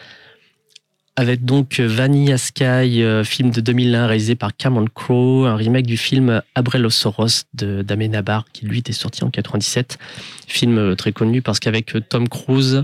avec 1.15 1.45
donc 1.45 1.79
Vanilla 1.79 2.38
Sky, 2.38 3.03
euh, 3.03 3.23
film 3.23 3.51
de 3.51 3.62
2001 3.62 4.07
réalisé 4.07 4.36
par 4.36 4.55
Cameron 4.55 4.88
Crowe, 4.91 5.45
un 5.45 5.55
remake 5.55 5.86
du 5.86 5.97
film 5.97 6.41
Abrellosaurus 6.55 7.43
de 7.53 7.83
d'Amenabar 7.83 8.45
qui 8.51 8.65
lui 8.65 8.79
était 8.79 8.93
sorti 8.93 9.23
en 9.23 9.29
97, 9.29 9.99
film 10.47 10.95
très 10.95 11.12
connu 11.12 11.43
parce 11.43 11.59
qu'avec 11.59 11.93
Tom 12.09 12.27
Cruise, 12.27 12.83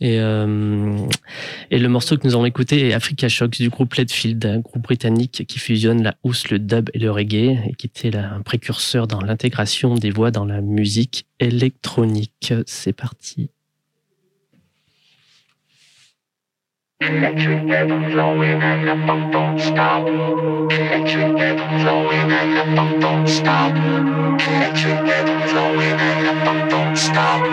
et, 0.00 0.20
euh, 0.20 0.96
le 1.70 1.88
morceau 1.88 2.16
que 2.16 2.26
nous 2.26 2.34
avons 2.34 2.46
écouté 2.46 2.88
est 2.88 2.92
Africa 2.92 3.28
Shocks 3.28 3.58
du 3.58 3.68
groupe 3.68 3.94
Leadfield, 3.94 4.44
un 4.46 4.60
groupe 4.60 4.82
britannique 4.82 5.44
qui 5.48 5.58
fusionne 5.58 6.02
la 6.02 6.14
house, 6.24 6.50
le 6.50 6.58
dub 6.58 6.90
et 6.94 6.98
le 6.98 7.10
reggae, 7.10 7.58
et 7.68 7.74
qui 7.76 7.86
était 7.86 8.16
un 8.16 8.42
précurseur 8.42 9.06
dans 9.06 9.20
l'intégration 9.20 9.94
des 9.94 10.10
voix 10.10 10.30
dans 10.30 10.44
la 10.44 10.60
musique 10.60 11.26
électronique. 11.40 12.54
C'est 12.66 12.92
parti. 12.92 13.50
Electric 17.00 17.62
rhythm 17.70 18.10
flowing 18.10 18.60
and 18.60 18.88
the 18.88 19.06
funk 19.06 19.32
don't 19.32 19.56
stop. 19.60 20.04
Electric 20.04 21.32
rhythm 21.38 21.80
flowing 21.80 22.32
and 22.32 22.56
the 22.56 22.74
funk 22.74 23.00
don't 23.00 23.28
stop. 23.28 23.70
Electric 23.76 25.00
rhythm 25.06 25.42
flowing 25.46 26.00
and 26.00 26.26
the 26.26 26.44
funk 26.44 26.70
don't 26.70 26.96
stop. 26.96 27.44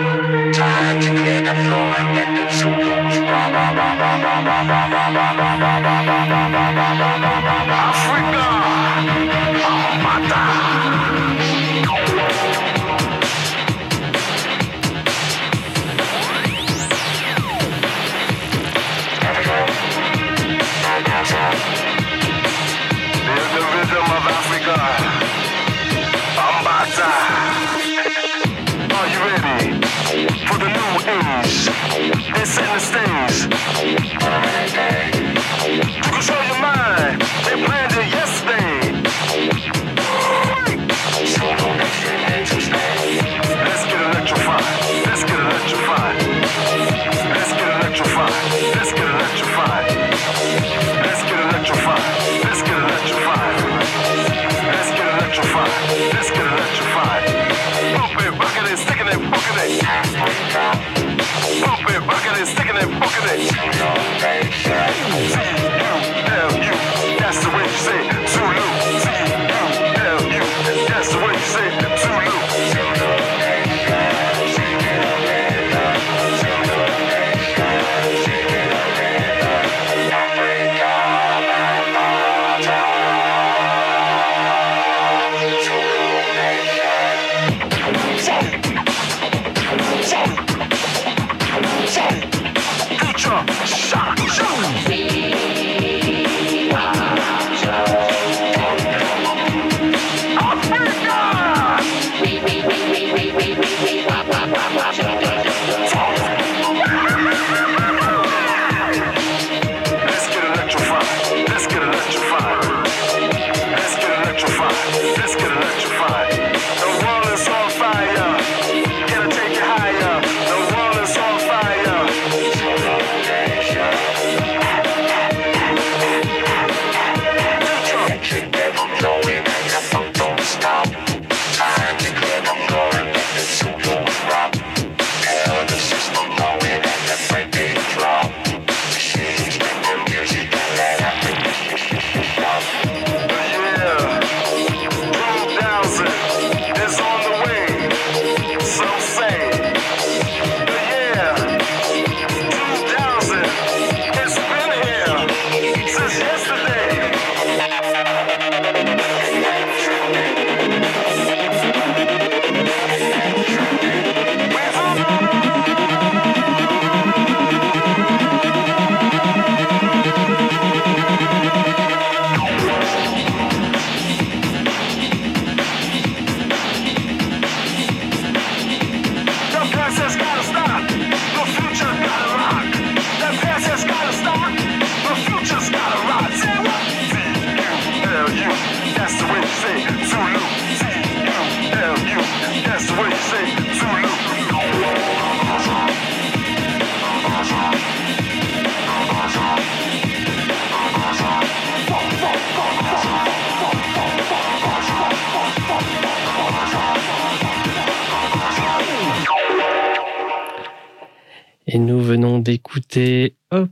Time 0.52 1.00
to 1.00 1.10
clear 1.10 1.42
the 1.42 1.54
floor 1.62 1.94
and 1.94 2.16
let 2.16 2.28
the 2.34 2.56
Zulus 2.56 3.18
rock. 3.18 3.46
Africa, 5.98 6.45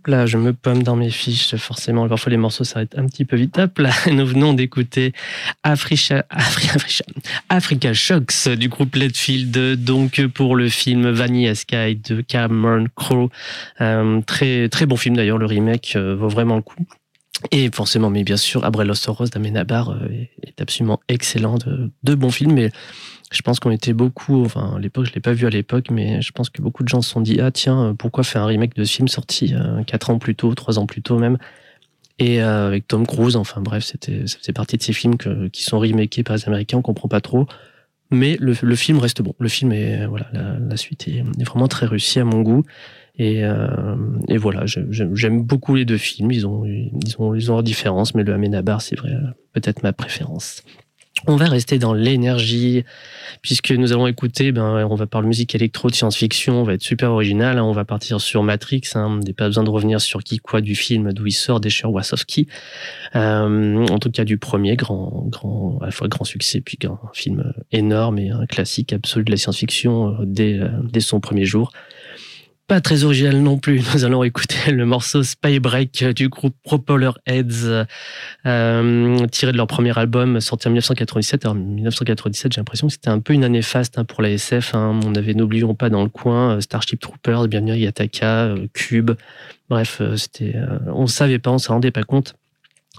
là, 0.09 0.27
je 0.27 0.39
me 0.39 0.53
pomme 0.53 0.83
dans 0.83 0.97
mes 0.97 1.11
fiches, 1.11 1.57
forcément. 1.57 2.09
Parfois, 2.09 2.31
les 2.31 2.37
morceaux 2.37 2.65
s'arrêtent 2.65 2.97
un 2.99 3.07
petit 3.07 3.25
peu 3.25 3.37
vite. 3.37 3.57
Là, 3.57 3.91
nous 4.13 4.27
venons 4.27 4.55
d'écouter 4.55 5.13
Africa, 5.63 6.25
Africa, 6.31 6.79
Africa 7.49 7.93
Shocks 7.93 8.49
du 8.49 8.69
groupe 8.69 8.95
Letfield, 8.95 9.83
donc 9.83 10.27
pour 10.29 10.57
le 10.57 10.69
film 10.69 11.11
Vanilla 11.11 11.55
Sky 11.55 11.97
de 11.97 12.21
Cameron 12.21 12.87
Crowe. 12.95 13.31
Euh, 13.81 14.21
très, 14.23 14.69
très 14.69 14.87
bon 14.87 14.97
film 14.97 15.17
d'ailleurs, 15.17 15.39
le 15.39 15.47
remake 15.47 15.95
euh, 15.97 16.15
vaut 16.15 16.29
vraiment 16.29 16.57
le 16.57 16.63
coup. 16.63 16.87
Et 17.51 17.71
forcément, 17.71 18.11
mais 18.11 18.25
bien 18.25 18.37
sûr, 18.37 18.65
Abrel 18.65 18.95
Soros 18.95 19.27
d'Amenabar 19.27 19.91
euh, 19.91 20.27
est 20.43 20.61
absolument 20.61 21.01
excellent, 21.09 21.57
de, 21.59 21.91
de 22.03 22.15
bons 22.15 22.31
films. 22.31 22.71
Je 23.35 23.43
pense 23.43 23.61
qu'on 23.61 23.71
était 23.71 23.93
beaucoup, 23.93 24.45
enfin, 24.45 24.75
à 24.77 24.79
l'époque, 24.79 25.07
je 25.07 25.13
l'ai 25.13 25.21
pas 25.21 25.33
vu 25.33 25.47
à 25.47 25.51
l'époque, 25.51 25.91
mais 25.91 26.23
je 26.23 26.33
pense 26.33 26.51
que 26.51 26.63
beaucoup 26.63 26.83
de 26.83 26.89
gens 26.89 27.03
se 27.03 27.11
sont 27.11 27.21
dit, 27.21 27.41
ah 27.41 27.51
tiens, 27.51 27.95
pourquoi 27.99 28.25
faire 28.25 28.43
un 28.43 28.47
remake 28.47 28.77
de 28.77 28.85
ce 28.85 28.95
film 28.95 29.09
sorti 29.09 29.55
euh, 29.55 29.83
4 29.83 30.11
ans 30.11 30.19
plus 30.19 30.35
tôt, 30.35 30.55
3 30.55 30.79
ans 30.79 30.87
plus 30.87 31.03
tôt 31.03 31.19
même, 31.19 31.39
et 32.19 32.43
euh, 32.43 32.69
avec 32.69 32.87
Tom 32.87 33.07
Cruise, 33.07 33.37
enfin 33.37 33.61
bref, 33.61 33.85
c'était, 33.85 34.27
ça 34.27 34.39
faisait 34.39 34.53
partie 34.53 34.77
de 34.77 34.83
ces 34.83 34.93
films 34.93 35.17
qui 35.53 35.65
sont 35.65 35.79
remakés 35.79 36.23
par 36.23 36.37
les 36.37 36.47
Américains, 36.47 36.79
on 36.79 36.83
comprend 36.83 37.09
pas 37.09 37.21
trop. 37.21 37.47
Mais 38.11 38.37
le, 38.39 38.55
film 38.77 38.99
reste 38.99 39.23
bon. 39.23 39.35
Le 39.41 39.49
film 39.49 39.73
est, 39.73 40.07
voilà, 40.07 40.29
la, 40.33 40.77
suite 40.77 41.09
est, 41.09 41.25
vraiment 41.45 41.67
très 41.67 41.87
réussie 41.87 42.21
à 42.21 42.25
mon 42.25 42.43
goût. 42.43 42.63
Et, 43.17 43.45
euh, 43.45 43.97
et 44.29 44.37
voilà, 44.37 44.65
j'aime 44.67 45.43
beaucoup 45.43 45.75
les 45.75 45.85
deux 45.85 45.97
films. 45.97 46.31
Ils 46.31 46.47
ont, 46.47 46.65
ils 46.65 46.93
ont, 47.19 47.35
ils 47.35 47.51
ont 47.51 47.55
leurs 47.55 47.63
différences, 47.65 48.15
mais 48.15 48.23
le 48.23 48.33
Amenabar, 48.33 48.83
c'est 48.83 48.97
vrai, 48.97 49.11
peut-être 49.53 49.83
ma 49.83 49.93
préférence. 49.93 50.63
On 51.27 51.37
va 51.37 51.47
rester 51.47 51.79
dans 51.79 51.95
l'énergie, 51.95 52.85
puisque 53.41 53.71
nous 53.71 53.93
allons 53.93 54.07
écouter, 54.07 54.53
ben, 54.53 54.87
on 54.91 54.95
va 54.95 55.07
parler 55.07 55.27
musique 55.27 55.55
électro, 55.55 55.89
de 55.89 55.95
science-fiction, 55.95 56.61
on 56.61 56.65
va 56.65 56.75
être 56.75 56.83
super 56.83 57.13
original, 57.13 57.59
hein, 57.59 57.65
on 57.65 57.73
va 57.73 57.87
partir 57.87 58.21
sur 58.21 58.43
Matrix, 58.43 58.83
hein, 58.95 59.21
n'est 59.25 59.33
pas 59.33 59.47
besoin 59.47 59.65
de 59.65 59.71
revenir 59.71 60.03
sur 60.03 60.23
qui, 60.23 60.39
quoi 60.39 60.61
du 60.61 60.75
film, 60.75 61.13
d'où 61.13 61.27
il 61.27 61.33
sort, 61.33 61.61
d'Escher 61.61 61.87
Wasowski, 61.87 62.47
euh, 63.17 63.87
en 63.87 63.99
tout 63.99 64.11
cas 64.11 64.25
du 64.25 64.37
premier, 64.37 64.77
grand, 64.77 65.25
grand, 65.29 65.79
à 65.81 65.87
la 65.87 65.93
fois 65.93 66.09
grand 66.09 66.25
succès, 66.25 66.61
puis 66.61 66.79
un 66.85 66.99
film 67.15 67.55
énorme 67.73 68.19
et 68.19 68.31
un 68.31 68.45
classique 68.45 68.93
absolu 68.93 69.25
de 69.25 69.31
la 69.31 69.39
science-fiction 69.39 70.09
euh, 70.09 70.25
dès, 70.27 70.61
dès 70.93 71.01
son 71.01 71.21
premier 71.21 71.47
jour 71.47 71.73
pas 72.67 72.81
très 72.81 73.05
original 73.05 73.37
non 73.37 73.59
plus. 73.59 73.83
Nous 73.95 74.05
allons 74.05 74.25
écouter 74.25 74.71
le 74.71 74.87
morceau 74.87 75.23
Spy 75.23 75.61
Break 75.61 76.05
du 76.15 76.29
groupe 76.29 76.55
Propeller 76.63 77.11
Heads, 77.27 77.85
euh, 78.47 79.27
tiré 79.27 79.53
de 79.53 79.57
leur 79.57 79.67
premier 79.67 79.97
album 79.99 80.41
sorti 80.41 80.69
en 80.69 80.71
1997. 80.71 81.45
Alors, 81.45 81.55
1997, 81.55 82.53
j'ai 82.53 82.61
l'impression 82.61 82.87
que 82.87 82.93
c'était 82.95 83.11
un 83.11 83.21
peu 83.21 83.35
une 83.35 83.45
année 83.45 83.63
faste 83.63 83.99
hein, 83.99 84.05
pour 84.05 84.23
la 84.23 84.31
SF. 84.31 84.75
Hein. 84.75 84.99
On 85.05 85.15
avait, 85.15 85.35
n'oublions 85.35 85.75
pas, 85.75 85.91
dans 85.91 86.03
le 86.03 86.09
coin, 86.09 86.57
euh, 86.57 86.61
Starship 86.61 87.01
Troopers, 87.01 87.49
Bienvenue 87.49 87.77
Yataka, 87.77 88.45
euh, 88.45 88.67
Cube. 88.73 89.13
Bref, 89.69 90.03
c'était, 90.17 90.55
on 90.89 91.07
savait 91.07 91.39
pas, 91.39 91.51
on 91.51 91.59
se 91.59 91.69
rendait 91.69 91.91
pas 91.91 92.03
compte. 92.03 92.35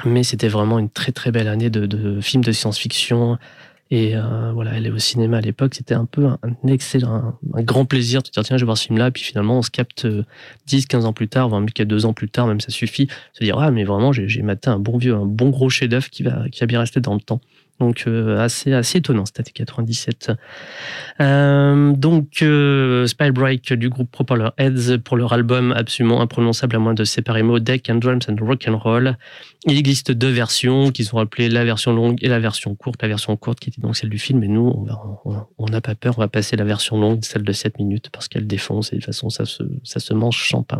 Mais 0.03 0.23
c'était 0.23 0.47
vraiment 0.47 0.79
une 0.79 0.89
très 0.89 1.11
très 1.11 1.31
belle 1.31 1.47
année 1.47 1.69
de, 1.69 1.85
de 1.85 2.19
films 2.21 2.43
de 2.43 2.51
science-fiction 2.51 3.37
et 3.91 4.15
euh, 4.15 4.51
voilà, 4.51 4.79
est 4.79 4.89
au 4.89 4.97
cinéma 4.97 5.37
à 5.37 5.41
l'époque, 5.41 5.75
c'était 5.75 5.93
un 5.93 6.05
peu 6.05 6.25
un, 6.25 6.39
excellent, 6.67 7.37
un, 7.53 7.61
grand 7.61 7.85
plaisir 7.85 8.23
de 8.23 8.29
dire 8.29 8.43
tiens, 8.43 8.57
je 8.57 8.63
vais 8.63 8.65
voir 8.65 8.77
ce 8.77 8.85
film-là. 8.85 9.11
Puis 9.11 9.23
finalement, 9.23 9.59
on 9.59 9.61
se 9.61 9.69
capte 9.69 10.07
10, 10.65 10.83
euh, 10.83 10.87
15 10.89 11.05
ans 11.05 11.13
plus 11.13 11.27
tard, 11.27 11.49
voire 11.49 11.63
qu'à 11.65 11.85
deux 11.85 12.05
ans 12.05 12.13
plus 12.13 12.29
tard, 12.29 12.47
même 12.47 12.59
ça 12.59 12.71
suffit, 12.71 13.07
se 13.33 13.43
dire 13.43 13.59
ah 13.59 13.69
mais 13.69 13.83
vraiment 13.83 14.11
j'ai 14.11 14.41
maté 14.41 14.69
un 14.69 14.79
bon 14.79 14.97
vieux, 14.97 15.13
un 15.13 15.25
bon 15.25 15.49
gros 15.49 15.69
chef-d'œuvre 15.69 16.09
qui 16.09 16.23
va, 16.23 16.49
qui 16.49 16.61
va 16.61 16.65
bien 16.65 16.79
rester 16.79 16.99
dans 16.99 17.13
le 17.13 17.21
temps. 17.21 17.41
Donc 17.79 18.05
euh, 18.07 18.37
assez 18.39 18.71
assez 18.71 18.99
étonnant 18.99 19.25
cette 19.25 19.39
année 19.39 19.51
97. 19.53 20.31
Euh, 21.19 21.91
donc 21.91 22.41
euh, 22.41 23.05
Spellbreak 23.05 23.73
du 23.73 23.89
groupe 23.89 24.09
Propeller 24.09 24.49
Heads 24.57 24.99
pour 25.03 25.17
leur 25.17 25.33
album 25.33 25.73
absolument 25.73 26.21
imprononçable 26.21 26.77
à 26.77 26.79
moins 26.79 26.93
de 26.93 27.03
séparer 27.03 27.43
mots 27.43 27.59
Deck 27.59 27.89
and 27.89 27.95
Drums 27.95 28.21
and 28.29 28.37
Rock 28.39 28.65
and 28.69 28.77
Roll. 28.77 29.17
Il 29.67 29.77
existe 29.77 30.11
deux 30.11 30.29
versions 30.29 30.91
qui 30.91 31.03
sont 31.03 31.17
appelées 31.17 31.49
la 31.49 31.65
version 31.65 31.93
longue 31.93 32.17
et 32.21 32.29
la 32.29 32.39
version 32.39 32.75
courte. 32.75 33.01
La 33.01 33.09
version 33.09 33.35
courte 33.35 33.59
qui 33.59 33.69
était 33.69 33.81
donc 33.81 33.97
celle 33.97 34.09
du 34.09 34.19
film, 34.19 34.41
et 34.43 34.47
nous 34.47 34.87
on 35.57 35.65
n'a 35.65 35.81
pas 35.81 35.95
peur, 35.95 36.13
on 36.17 36.21
va 36.21 36.29
passer 36.29 36.55
la 36.55 36.63
version 36.63 36.97
longue, 36.97 37.25
celle 37.25 37.43
de 37.43 37.51
7 37.51 37.79
minutes 37.79 38.09
parce 38.09 38.29
qu'elle 38.29 38.47
défonce 38.47 38.93
et 38.93 38.95
de 38.95 39.01
toute 39.01 39.07
façon 39.07 39.29
ça 39.29 39.45
se 39.45 39.63
ça 39.83 39.99
se 39.99 40.13
mange 40.13 40.37
champagne. 40.37 40.79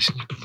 Спасибо. 0.00 0.39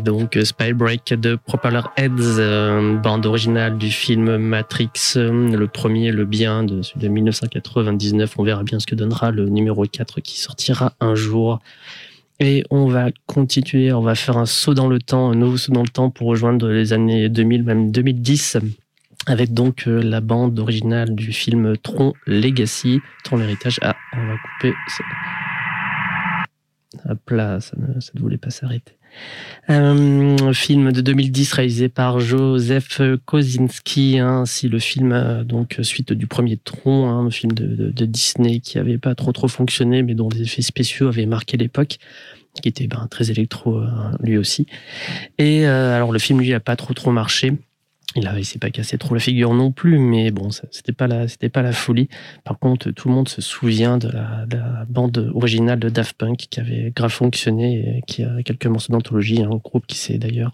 Et 0.00 0.02
donc 0.02 0.38
Spybreak 0.42 1.12
de 1.12 1.34
Propeller 1.36 1.82
Heads, 1.98 2.38
euh, 2.38 2.96
bande 2.96 3.26
originale 3.26 3.76
du 3.76 3.90
film 3.90 4.38
Matrix, 4.38 4.88
euh, 5.16 5.54
le 5.54 5.68
premier, 5.68 6.10
le 6.10 6.24
bien 6.24 6.62
de, 6.62 6.80
de 6.96 7.08
1999. 7.08 8.34
On 8.38 8.42
verra 8.42 8.62
bien 8.62 8.80
ce 8.80 8.86
que 8.86 8.94
donnera 8.94 9.30
le 9.30 9.50
numéro 9.50 9.84
4 9.84 10.22
qui 10.22 10.40
sortira 10.40 10.94
un 11.00 11.14
jour. 11.14 11.60
Et 12.38 12.64
on 12.70 12.86
va 12.86 13.10
continuer, 13.26 13.92
on 13.92 14.00
va 14.00 14.14
faire 14.14 14.38
un 14.38 14.46
saut 14.46 14.72
dans 14.72 14.88
le 14.88 15.00
temps, 15.00 15.32
un 15.32 15.34
nouveau 15.34 15.58
saut 15.58 15.72
dans 15.72 15.82
le 15.82 15.88
temps 15.88 16.08
pour 16.08 16.28
rejoindre 16.28 16.70
les 16.70 16.94
années 16.94 17.28
2000, 17.28 17.62
même 17.64 17.92
2010, 17.92 18.56
avec 19.26 19.52
donc 19.52 19.86
euh, 19.86 20.02
la 20.02 20.22
bande 20.22 20.58
originale 20.58 21.14
du 21.14 21.30
film 21.30 21.76
Tron 21.76 22.14
Legacy, 22.26 23.02
Tron 23.22 23.36
l'héritage. 23.36 23.78
Ah, 23.82 23.96
on 24.14 24.26
va 24.28 24.36
couper. 24.38 24.74
Hop 27.06 27.30
là, 27.30 27.60
ça 27.60 27.76
ne, 27.76 28.00
ça 28.00 28.12
ne 28.14 28.20
voulait 28.20 28.38
pas 28.38 28.48
s'arrêter. 28.48 28.94
Un 29.68 30.52
film 30.52 30.90
de 30.90 31.00
2010 31.00 31.52
réalisé 31.52 31.88
par 31.88 32.18
Joseph 32.18 33.00
Kosinski. 33.24 34.18
Hein, 34.18 34.44
le 34.64 34.78
film, 34.78 35.12
euh, 35.12 35.44
donc 35.44 35.78
suite 35.82 36.12
du 36.12 36.26
premier 36.26 36.56
Tron, 36.56 37.08
hein, 37.08 37.26
un 37.26 37.30
film 37.30 37.52
de, 37.52 38.04
Disney 38.04 38.60
qui 38.60 38.78
avait 38.78 38.98
pas 38.98 39.14
trop 39.14 39.32
trop 39.32 39.48
fonctionné, 39.48 40.02
mais 40.02 40.14
dont 40.14 40.28
les 40.28 40.42
effets 40.42 40.62
spéciaux 40.62 41.08
avaient 41.08 41.26
marqué 41.26 41.56
l'époque, 41.56 41.98
qui 42.60 42.68
était 42.68 42.86
ben, 42.86 43.06
très 43.10 43.30
électro 43.30 43.78
euh, 43.78 43.86
lui 44.20 44.38
aussi. 44.38 44.66
Et 45.38 45.66
euh, 45.66 45.94
alors 45.94 46.12
le 46.12 46.18
film 46.18 46.40
lui 46.40 46.52
a 46.54 46.60
pas 46.60 46.76
trop 46.76 46.94
trop 46.94 47.12
marché. 47.12 47.52
Il 48.16 48.26
a, 48.26 48.36
il 48.36 48.44
s'est 48.44 48.58
pas 48.58 48.70
cassé 48.70 48.98
trop 48.98 49.14
la 49.14 49.20
figure 49.20 49.54
non 49.54 49.70
plus, 49.70 49.98
mais 49.98 50.32
bon, 50.32 50.50
c'était 50.50 50.92
pas 50.92 51.06
la, 51.06 51.28
c'était 51.28 51.48
pas 51.48 51.62
la 51.62 51.72
folie. 51.72 52.08
Par 52.42 52.58
contre, 52.58 52.90
tout 52.90 53.08
le 53.08 53.14
monde 53.14 53.28
se 53.28 53.40
souvient 53.40 53.98
de 53.98 54.08
la, 54.08 54.46
de 54.46 54.56
la, 54.56 54.84
bande 54.88 55.30
originale 55.32 55.78
de 55.78 55.88
Daft 55.88 56.16
Punk 56.16 56.36
qui 56.50 56.58
avait 56.58 56.92
grave 56.94 57.12
fonctionné 57.12 57.98
et 57.98 58.02
qui 58.06 58.24
a 58.24 58.42
quelques 58.42 58.66
morceaux 58.66 58.92
d'anthologie, 58.92 59.42
un 59.42 59.56
groupe 59.56 59.86
qui 59.86 59.96
s'est 59.96 60.18
d'ailleurs, 60.18 60.52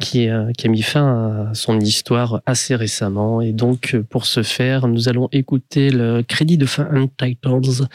qui, 0.00 0.28
qui 0.56 0.66
a 0.66 0.70
mis 0.70 0.82
fin 0.82 1.50
à 1.50 1.54
son 1.54 1.78
histoire 1.78 2.40
assez 2.46 2.74
récemment. 2.74 3.42
Et 3.42 3.52
donc, 3.52 3.94
pour 4.08 4.24
ce 4.24 4.42
faire, 4.42 4.88
nous 4.88 5.10
allons 5.10 5.28
écouter 5.32 5.90
le 5.90 6.22
crédit 6.22 6.56
de 6.56 6.66
fin 6.66 6.88
Untitled 6.90 7.86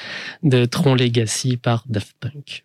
de 0.43 0.65
Tron 0.65 0.93
Legacy 0.93 1.57
par 1.57 1.83
Daft 1.89 2.15
Punk. 2.19 2.63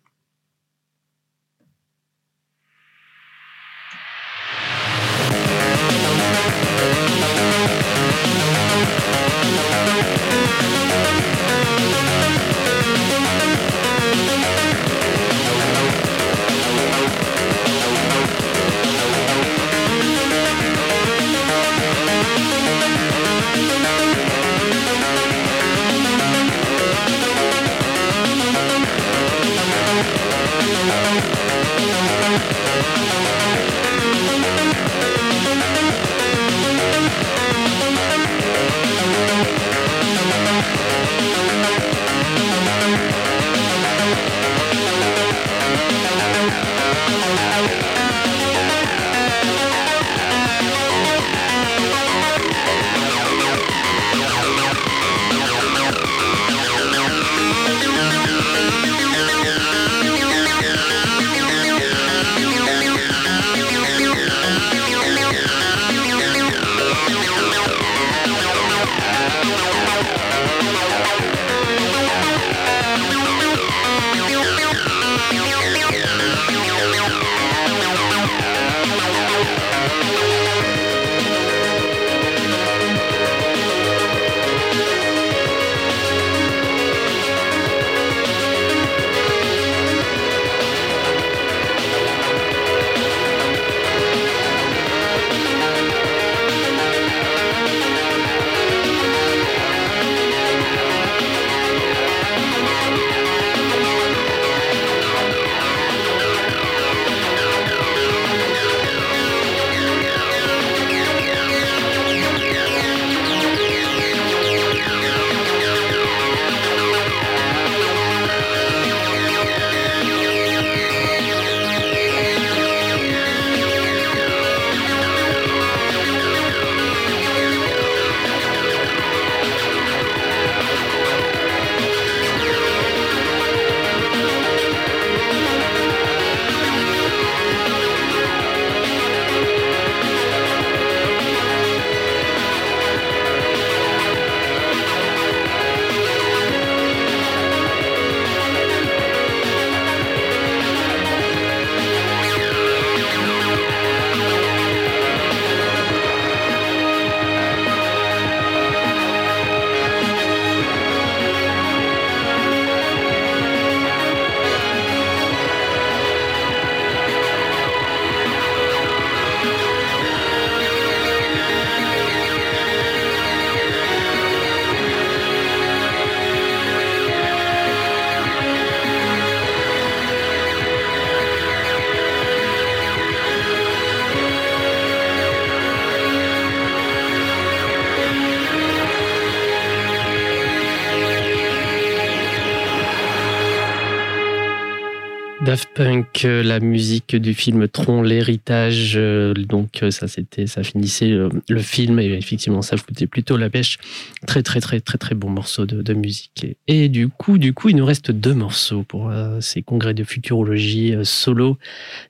Punk, 195.65 196.25
euh, 196.25 196.43
la 196.43 196.59
musique 196.59 197.15
du 197.15 197.33
film 197.33 197.67
Tron, 197.67 198.01
l'héritage. 198.01 198.93
Euh, 198.95 199.33
donc 199.33 199.83
euh, 199.83 199.91
ça, 199.91 200.07
c'était, 200.07 200.47
ça 200.47 200.63
finissait 200.63 201.11
le 201.49 201.59
film 201.59 201.99
et 201.99 202.05
effectivement, 202.05 202.61
ça 202.61 202.77
foutait 202.77 203.07
plutôt 203.07 203.37
la 203.37 203.49
pêche. 203.49 203.77
Très, 204.25 204.43
très, 204.43 204.59
très, 204.59 204.79
très, 204.79 204.97
très 204.97 205.15
bon 205.15 205.29
morceau 205.29 205.65
de, 205.65 205.93
musique. 205.93 206.45
Et, 206.67 206.89
du 206.89 207.07
coup, 207.07 207.37
du 207.37 207.53
coup, 207.53 207.69
il 207.69 207.75
nous 207.75 207.85
reste 207.85 208.11
deux 208.11 208.33
morceaux 208.33 208.83
pour 208.83 209.11
ces 209.39 209.61
congrès 209.61 209.93
de 209.93 210.03
futurologie 210.03 210.93
solo. 211.03 211.57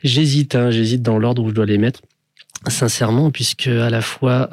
J'hésite, 0.03 0.55
hein, 0.55 0.71
j'hésite 0.71 1.01
dans 1.01 1.17
l'ordre 1.17 1.43
où 1.43 1.49
je 1.49 1.53
dois 1.53 1.65
les 1.65 1.77
mettre. 1.77 2.01
Sincèrement, 2.69 3.31
puisque 3.31 3.67
à 3.67 3.89
la 3.89 4.01
fois 4.01 4.49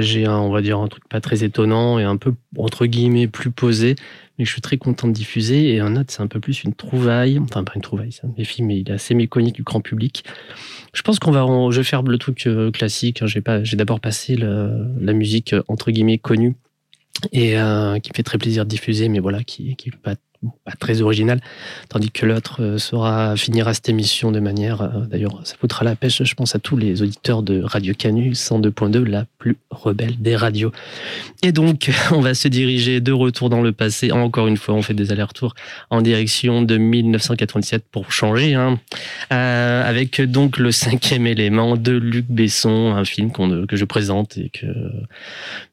j'ai 0.00 0.26
un, 0.26 0.38
on 0.38 0.50
va 0.50 0.62
truc 0.88 1.08
pas 1.08 1.20
très 1.20 1.44
étonnant 1.44 1.98
et 1.98 2.04
un 2.04 2.16
peu 2.16 2.34
entre 2.56 2.86
guillemets 2.86 3.28
plus 3.28 3.50
posé, 3.50 3.96
mais 4.38 4.44
je 4.44 4.52
suis 4.52 4.60
très 4.60 4.76
content 4.76 5.08
de 5.08 5.12
diffuser. 5.12 5.74
Et 5.74 5.80
un 5.80 5.96
autre, 5.96 6.12
c'est 6.12 6.22
un 6.22 6.26
peu 6.26 6.40
plus 6.40 6.64
une 6.64 6.74
trouvaille, 6.74 7.38
enfin 7.38 7.64
pas 7.64 7.72
une 7.74 7.82
trouvaille, 7.82 8.12
c'est 8.12 8.24
un 8.24 8.32
défi, 8.36 8.62
mais 8.62 8.78
il 8.78 8.88
est 8.90 8.94
assez 8.94 9.14
méconnu 9.14 9.52
du 9.52 9.62
grand 9.62 9.80
public. 9.80 10.24
Je 10.92 11.02
pense 11.02 11.18
qu'on 11.18 11.30
va, 11.30 11.44
je 11.70 11.76
vais 11.76 11.84
faire 11.84 12.02
le 12.02 12.18
truc 12.18 12.46
euh, 12.46 12.70
classique. 12.70 13.22
Hein. 13.22 13.26
J'ai 13.26 13.40
pas, 13.40 13.62
j'ai 13.62 13.76
d'abord 13.76 14.00
passé 14.00 14.36
la 14.36 15.12
musique 15.12 15.52
euh, 15.52 15.62
entre 15.68 15.90
guillemets 15.90 16.18
connue 16.18 16.56
et 17.32 17.58
euh, 17.58 17.98
qui 17.98 18.10
me 18.10 18.16
fait 18.16 18.22
très 18.22 18.38
plaisir 18.38 18.64
de 18.64 18.70
diffuser, 18.70 19.08
mais 19.08 19.18
voilà, 19.18 19.42
qui, 19.42 19.76
qui 19.76 19.90
pas 19.90 20.14
très 20.78 21.00
original, 21.00 21.40
tandis 21.88 22.10
que 22.10 22.26
l'autre 22.26 22.62
euh, 22.62 22.78
sera 22.78 23.36
finira 23.36 23.74
cette 23.74 23.88
émission 23.88 24.32
de 24.32 24.40
manière, 24.40 24.82
euh, 24.82 25.06
d'ailleurs, 25.08 25.40
ça 25.44 25.54
foutra 25.58 25.84
la 25.84 25.96
pêche, 25.96 26.22
je 26.22 26.34
pense 26.34 26.54
à 26.54 26.58
tous 26.58 26.76
les 26.76 27.02
auditeurs 27.02 27.42
de 27.42 27.62
Radio 27.62 27.94
Canu 27.94 28.32
102.2, 28.32 29.04
la 29.04 29.24
plus 29.38 29.56
rebelle 29.70 30.20
des 30.20 30.36
radios. 30.36 30.72
Et 31.42 31.52
donc, 31.52 31.90
on 32.12 32.20
va 32.20 32.34
se 32.34 32.48
diriger 32.48 33.00
de 33.00 33.12
retour 33.12 33.50
dans 33.50 33.62
le 33.62 33.72
passé. 33.72 34.12
Encore 34.12 34.46
une 34.46 34.56
fois, 34.56 34.74
on 34.74 34.82
fait 34.82 34.94
des 34.94 35.12
allers-retours 35.12 35.54
en 35.90 36.02
direction 36.02 36.62
de 36.62 36.76
1987 36.76 37.84
pour 37.90 38.12
changer, 38.12 38.54
hein, 38.54 38.78
euh, 39.32 39.88
avec 39.88 40.20
donc 40.20 40.58
le 40.58 40.72
cinquième 40.72 41.26
élément 41.26 41.76
de 41.76 41.92
Luc 41.92 42.26
Besson, 42.28 42.94
un 42.94 43.04
film 43.04 43.30
que 43.30 43.76
je 43.76 43.84
présente 43.84 44.36
et 44.38 44.50
que 44.50 44.66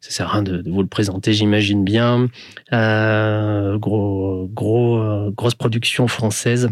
ça 0.01 0.11
sert 0.11 0.27
à 0.27 0.33
rien 0.33 0.43
de, 0.43 0.63
vous 0.65 0.81
le 0.81 0.87
présenter, 0.87 1.33
j'imagine 1.33 1.83
bien. 1.83 2.29
gros 2.71 4.49
gros, 4.53 4.97
euh, 4.97 5.31
grosse 5.31 5.55
production 5.55 6.07
française 6.07 6.69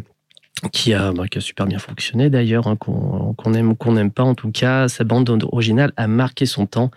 qui 0.71 0.93
a, 0.93 1.11
bah, 1.11 1.27
qui 1.27 1.41
super 1.41 1.65
bien 1.65 1.79
fonctionné 1.79 2.29
d'ailleurs, 2.29 2.67
hein, 2.67 2.75
qu'on 2.75 3.53
aime 3.53 3.71
ou 3.71 3.75
qu'on 3.75 3.93
n'aime 3.93 4.11
pas. 4.11 4.23
En 4.23 4.35
tout 4.35 4.51
cas, 4.51 4.87
sa 4.87 5.03
bande 5.03 5.43
originale 5.51 5.91
a 5.97 6.07
marqué 6.07 6.45
son 6.45 6.67
temps 6.67 6.91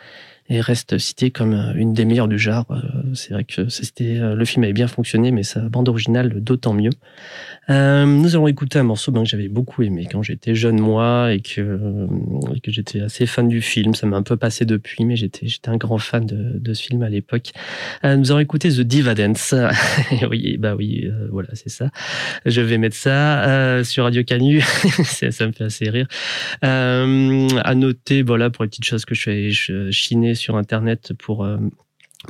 et 0.51 0.61
reste 0.61 0.99
cité 0.99 1.31
comme 1.31 1.55
euh, 1.55 1.73
une 1.75 1.95
des 1.95 2.05
meilleures 2.05 2.29
du 2.29 2.39
genre. 2.39 2.67
Euh, 2.71 3.15
c'est 3.15 3.33
vrai 3.33 3.45
que 3.45 3.63
le 3.63 4.45
film 4.45 4.65
avait 4.65 4.75
bien 4.75 4.89
fonctionné, 4.89 5.31
mais 5.31 5.43
sa 5.43 5.61
bande 5.61 5.89
originale 5.89 6.43
d'autant 6.43 6.75
mieux. 6.75 6.91
Euh, 7.71 8.05
nous 8.05 8.35
allons 8.37 8.49
écouter 8.49 8.79
un 8.79 8.83
morceau 8.83 9.13
ben, 9.13 9.23
que 9.23 9.29
j'avais 9.29 9.49
beaucoup 9.49 9.83
aimé 9.83 10.07
quand 10.11 10.23
j'étais 10.23 10.55
jeune 10.55 10.81
moi 10.81 11.33
et 11.33 11.41
que, 11.41 12.07
que 12.63 12.71
j'étais 12.71 13.01
assez 13.01 13.27
fan 13.27 13.49
du 13.49 13.63
film. 13.63 13.95
Ça 13.95 14.07
m'a 14.07 14.17
un 14.17 14.23
peu 14.23 14.37
passé 14.37 14.65
depuis, 14.65 15.05
mais 15.05 15.17
j'étais 15.17 15.49
un 15.67 15.77
grand 15.77 15.99
fan 15.99 16.27
de, 16.27 16.59
de 16.59 16.75
ce 16.75 16.83
film 16.83 17.03
à 17.03 17.09
l'époque. 17.09 17.53
Euh, 18.05 18.17
nous 18.17 18.31
allons 18.31 18.41
écouter 18.41 18.69
The 18.69 18.81
Diva 18.81 19.15
Dance. 19.15 19.55
oui, 20.31 20.57
bah 20.59 20.75
oui, 20.77 21.05
euh, 21.07 21.29
voilà, 21.31 21.49
c'est 21.55 21.71
ça. 21.71 21.91
Je 22.45 22.61
vais 22.61 22.79
mettre 22.79 22.97
ça 22.97 23.45
euh, 23.45 23.85
sur 23.85 24.05
Radio 24.05 24.23
Canu. 24.25 24.61
ça, 25.05 25.31
ça, 25.31 25.47
me 25.47 25.53
fait 25.53 25.65
assez 25.65 25.89
rire. 25.89 26.07
à 26.63 27.75
noter, 27.75 28.23
voilà, 28.23 28.51
pour 28.51 28.65
les 28.65 28.69
petites 28.69 28.85
choses 28.85 29.05
que 29.05 29.15
je 29.15 29.23
fais 29.23 29.51
chiner 29.91 30.35
sur 30.35 30.57
Internet 30.57 31.13
pour 31.19 31.47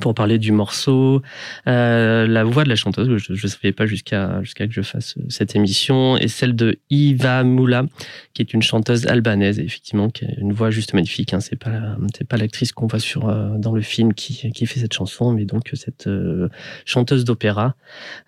pour 0.01 0.15
parler 0.15 0.39
du 0.39 0.53
morceau, 0.53 1.23
euh, 1.67 2.27
la 2.27 2.45
voix 2.45 2.65
de 2.65 2.69
la 2.69 2.77
chanteuse, 2.77 3.17
je 3.17 3.33
ne 3.33 3.51
savais 3.51 3.73
pas 3.73 3.87
jusqu'à 3.87 4.43
jusqu'à 4.43 4.67
que 4.67 4.73
je 4.73 4.83
fasse 4.83 5.15
cette 5.29 5.55
émission, 5.57 6.17
est 6.17 6.29
celle 6.29 6.57
de 6.57 6.79
Iva 6.91 7.45
Moula, 7.45 7.85
qui 8.33 8.43
est 8.43 8.53
une 8.53 8.63
chanteuse 8.63 9.07
albanaise, 9.07 9.59
effectivement, 9.59 10.11
qui 10.11 10.25
a 10.25 10.29
une 10.39 10.53
voix 10.53 10.71
juste 10.71 10.95
magnifique. 10.95 11.35
Hein. 11.35 11.41
C'est 11.41 11.59
pas 11.59 11.97
pas 12.29 12.37
l'actrice 12.37 12.73
qu'on 12.73 12.87
voit 12.87 12.99
sur 12.99 13.29
euh, 13.29 13.57
dans 13.59 13.73
le 13.73 13.83
film 13.83 14.15
qui 14.15 14.51
qui 14.53 14.67
fait 14.67 14.81
cette 14.81 14.93
chanson, 14.93 15.33
mais 15.33 15.45
donc 15.45 15.71
cette 15.75 16.07
euh, 16.07 16.49
chanteuse 16.85 17.25
d'opéra. 17.25 17.75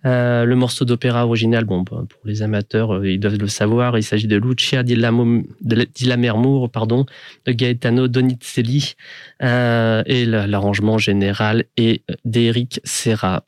Euh, 0.04 0.44
le 0.44 0.56
morceau 0.56 0.84
d'opéra 0.84 1.26
original, 1.26 1.64
bon, 1.64 1.82
bah, 1.82 2.04
pour 2.08 2.20
les 2.24 2.42
amateurs, 2.42 3.04
ils 3.04 3.18
doivent 3.18 3.38
le 3.38 3.48
savoir, 3.48 3.98
il 3.98 4.02
s'agit 4.02 4.26
de 4.26 4.36
Lucia 4.36 4.82
di, 4.82 4.96
Lammermoor, 4.96 6.70
pardon, 6.70 7.06
de 7.46 7.52
Gaetano 7.52 8.08
Donizelli, 8.08 8.94
et 9.40 10.24
l'arrangement 10.26 10.98
général 10.98 11.55
et 11.76 12.04
d'Eric 12.24 12.80
Serra. 12.84 13.44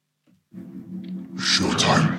Showtime. 1.37 2.19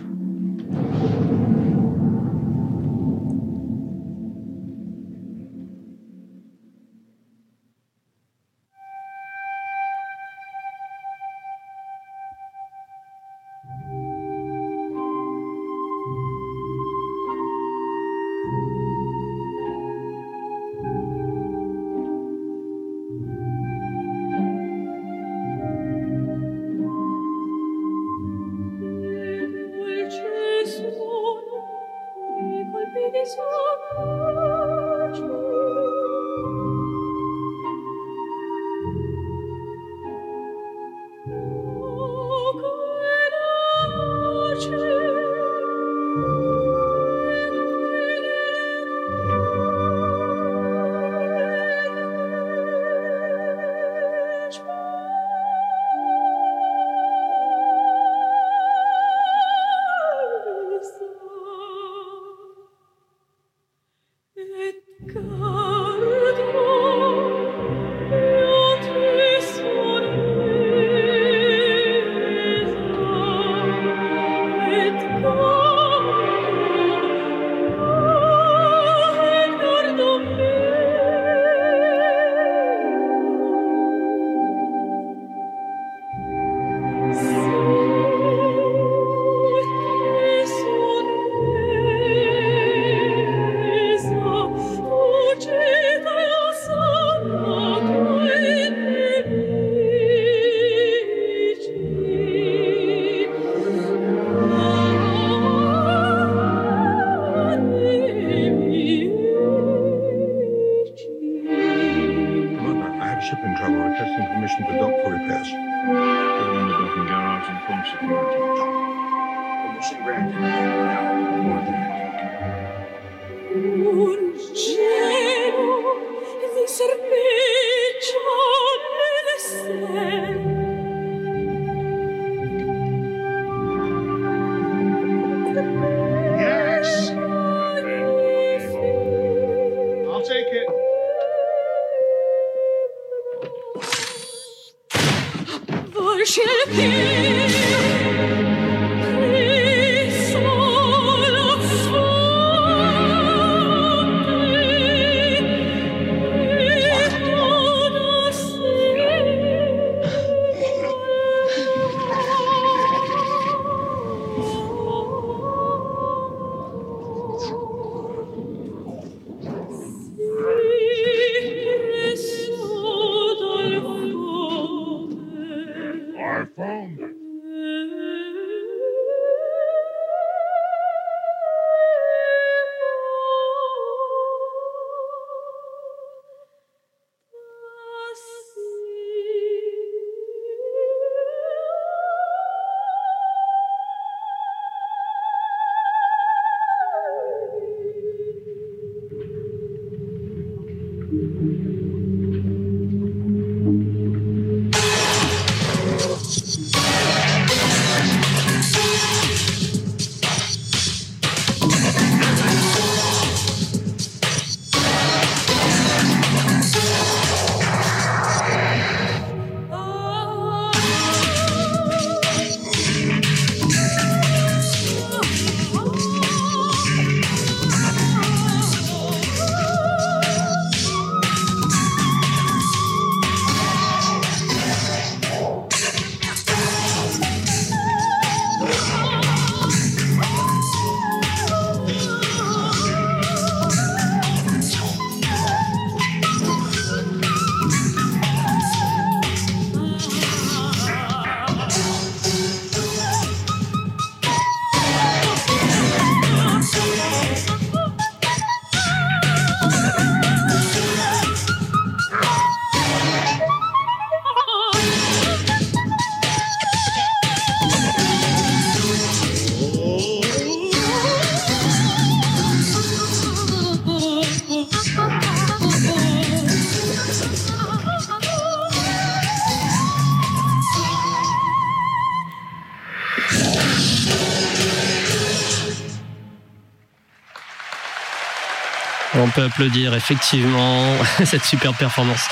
Peut 289.40 289.46
applaudir 289.46 289.94
effectivement 289.94 290.84
cette 291.24 291.44
super 291.44 291.74
performance. 291.74 292.28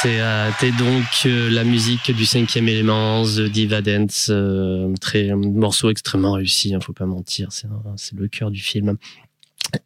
C'était 0.00 0.18
euh, 0.20 0.50
donc 0.78 1.04
euh, 1.26 1.50
la 1.50 1.62
musique 1.62 2.10
du 2.10 2.24
cinquième 2.24 2.68
élément, 2.68 3.22
The 3.22 3.42
Diva 3.42 3.80
Dance, 3.80 4.28
euh, 4.30 4.92
très 5.00 5.34
morceau 5.34 5.90
extrêmement 5.90 6.32
réussi, 6.32 6.74
hein, 6.74 6.80
faut 6.80 6.92
pas 6.92 7.06
mentir, 7.06 7.50
c'est 7.52 7.68
le 8.16 8.28
cœur 8.28 8.50
du 8.50 8.60
film. 8.60 8.96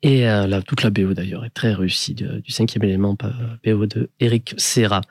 Et 0.02 0.24
toute 0.66 0.82
la 0.82 0.88
BO 0.88 1.12
d'ailleurs 1.12 1.44
est 1.44 1.50
très 1.50 1.74
réussie 1.74 2.14
du, 2.14 2.26
cinquième 2.48 2.84
élément, 2.84 3.18
BO 3.66 3.84
de 3.84 4.08
Eric 4.18 4.54
Serra. 4.56 5.02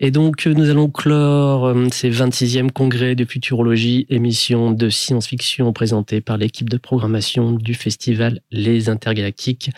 Et 0.00 0.10
donc 0.10 0.44
nous 0.46 0.70
allons 0.70 0.90
clore 0.90 1.72
ces 1.92 2.10
26e 2.10 2.72
congrès 2.72 3.14
de 3.14 3.24
futurologie, 3.24 4.06
émission 4.08 4.72
de 4.72 4.88
science-fiction 4.88 5.72
présentée 5.72 6.20
par 6.20 6.36
l'équipe 6.36 6.68
de 6.68 6.78
programmation 6.78 7.52
du 7.52 7.74
festival 7.74 8.40
Les 8.50 8.88
Intergalactiques, 8.88 9.70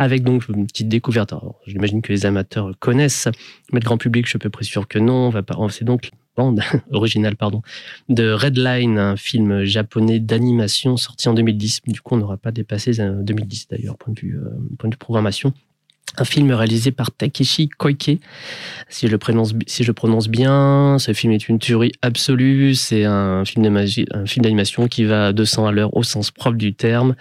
avec 0.00 0.24
donc 0.24 0.48
une 0.48 0.66
petite 0.66 0.88
découverte. 0.88 1.34
J'imagine 1.66 2.00
que 2.00 2.10
les 2.10 2.24
amateurs 2.24 2.72
connaissent, 2.78 3.28
mais 3.70 3.80
le 3.80 3.84
grand 3.84 3.98
public, 3.98 4.26
je 4.26 4.36
à 4.36 4.38
peu 4.38 4.48
près 4.48 4.64
sûr 4.64 4.88
que 4.88 4.98
non. 4.98 5.30
C'est 5.68 5.84
donc 5.84 6.08
bande 6.34 6.62
originale 6.90 7.36
pardon, 7.36 7.60
de 8.08 8.32
Redline, 8.32 8.96
un 8.96 9.16
film 9.16 9.64
japonais 9.64 10.18
d'animation 10.18 10.96
sorti 10.96 11.28
en 11.28 11.34
2010. 11.34 11.82
Du 11.86 12.00
coup, 12.00 12.14
on 12.14 12.16
n'aura 12.16 12.38
pas 12.38 12.50
dépassé 12.50 12.92
2010 12.92 13.68
d'ailleurs, 13.68 13.98
point 13.98 14.14
de 14.14 14.20
vue, 14.20 14.38
euh, 14.38 14.48
point 14.78 14.88
de 14.88 14.94
vue 14.94 14.98
programmation 14.98 15.52
un 16.18 16.24
film 16.24 16.52
réalisé 16.52 16.90
par 16.90 17.10
Takeshi 17.10 17.68
Koike. 17.68 18.18
Si 18.88 19.06
je 19.06 19.12
le 19.12 19.18
prononce, 19.92 20.28
bien, 20.28 20.96
ce 20.98 21.12
film 21.12 21.32
est 21.32 21.48
une 21.48 21.58
tuerie 21.58 21.92
absolue. 22.02 22.74
C'est 22.74 23.04
un 23.04 23.44
film 23.44 23.62
d'animation 24.38 24.88
qui 24.88 25.04
va 25.04 25.28
à 25.28 25.32
200 25.32 25.66
à 25.66 25.72
l'heure 25.72 25.96
au 25.96 26.02
sens 26.02 26.30
propre 26.30 26.56
du 26.56 26.74
terme. 26.74 27.14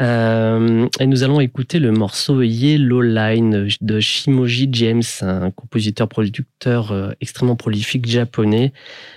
Euh, 0.00 0.86
et 1.00 1.06
nous 1.06 1.22
allons 1.22 1.40
écouter 1.40 1.78
le 1.78 1.92
morceau 1.92 2.42
Yellow 2.42 3.00
Line 3.00 3.68
de 3.80 4.00
Shimoji 4.00 4.68
James, 4.72 5.02
un 5.20 5.50
compositeur-producteur 5.50 6.92
euh, 6.92 7.10
extrêmement 7.20 7.56
prolifique 7.56 8.06
japonais 8.06 8.72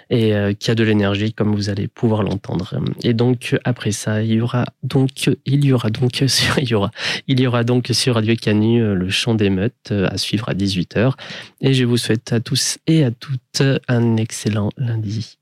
et 0.10 0.36
euh, 0.36 0.54
qui 0.54 0.70
a 0.70 0.76
de 0.76 0.84
l'énergie, 0.84 1.34
comme 1.34 1.56
vous 1.56 1.70
allez 1.70 1.88
pouvoir 1.88 2.24
l'entendre. 2.24 2.80
Et 3.04 3.14
donc 3.14 3.58
après 3.64 3.92
ça, 3.92 4.22
il 4.22 4.34
y 4.34 4.42
aura 4.42 4.66
donc, 4.84 5.30
il 5.46 5.66
y 5.66 5.74
aura 5.74 5.90
donc 5.90 6.24
sur, 6.28 6.60
il 6.60 6.70
y 6.70 6.76
aura, 6.76 6.92
il 7.28 7.40
y 7.40 7.48
aura 7.48 7.64
donc 7.64 7.88
sur 7.92 8.16
Radio 8.16 8.36
Canu 8.36 8.80
le 8.80 9.08
le 9.08 9.12
chant 9.12 9.36
d'émeute 9.36 9.74
euh, 9.92 10.08
à 10.12 10.18
suivre 10.18 10.50
à 10.50 10.54
18h. 10.54 11.14
Et 11.62 11.74
je 11.74 11.86
vous 11.86 11.98
souhaite 11.98 12.34
à 12.34 12.42
tous 12.42 12.78
et 12.88 13.06
à 13.06 13.12
toutes 13.12 13.64
un 13.88 14.18
excellent 14.18 14.70
lundi. 14.78 15.38